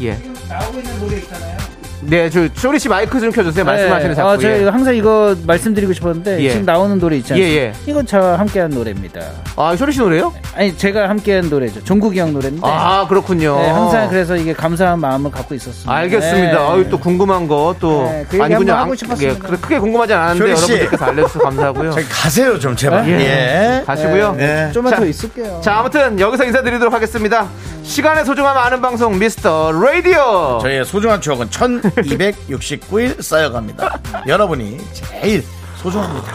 [0.02, 0.12] 예.
[0.48, 1.73] 나오고 있는 노래 있잖아요.
[2.06, 3.64] 네, 저 쇼리 씨 마이크 좀 켜주세요.
[3.64, 4.64] 말씀하시는 아, 작품에.
[4.64, 6.50] 저 항상 이거 말씀드리고 싶었는데 예.
[6.50, 7.42] 지금 나오는 노래 있잖아요.
[7.42, 7.72] 예, 예.
[7.86, 9.20] 이건 저와 함께한 노래입니다.
[9.56, 10.32] 아, 쇼리 씨 노래요?
[10.56, 11.82] 아니 제가 함께한 노래죠.
[11.84, 12.60] 종국이 형 노래인데.
[12.62, 13.56] 아, 그렇군요.
[13.58, 15.92] 네, 항상 그래서 이게 감사한 마음을 갖고 있었습니다.
[15.92, 16.52] 알겠습니다.
[16.52, 16.56] 네.
[16.58, 18.04] 아유, 또 궁금한 거 또.
[18.04, 19.48] 네, 그 얘기 한번 그냥 하고 안- 싶었습니다.
[19.52, 20.50] 예, 크게 궁금하지 않았는데.
[20.52, 21.90] 여러분들께서 알려주셔서 감사하고요.
[21.92, 23.08] 저기 가세요, 좀, 제발.
[23.08, 23.12] 예.
[23.20, 23.82] 예.
[23.86, 24.34] 가시고요.
[24.36, 24.70] 네.
[24.72, 25.60] 좀만 자, 더 있을게요.
[25.62, 27.46] 자, 아무튼 여기서 인사드리도록 하겠습니다.
[27.82, 30.58] 시간의 소중함 아는 방송 미스터 라디오.
[30.62, 31.50] 저희의 소중한 추억은
[31.96, 34.00] 1269일 쌓여갑니다.
[34.26, 35.44] 여러분이 제일
[35.76, 36.32] 소중합니다.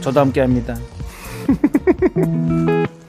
[0.00, 0.76] 저도 함께 합니다.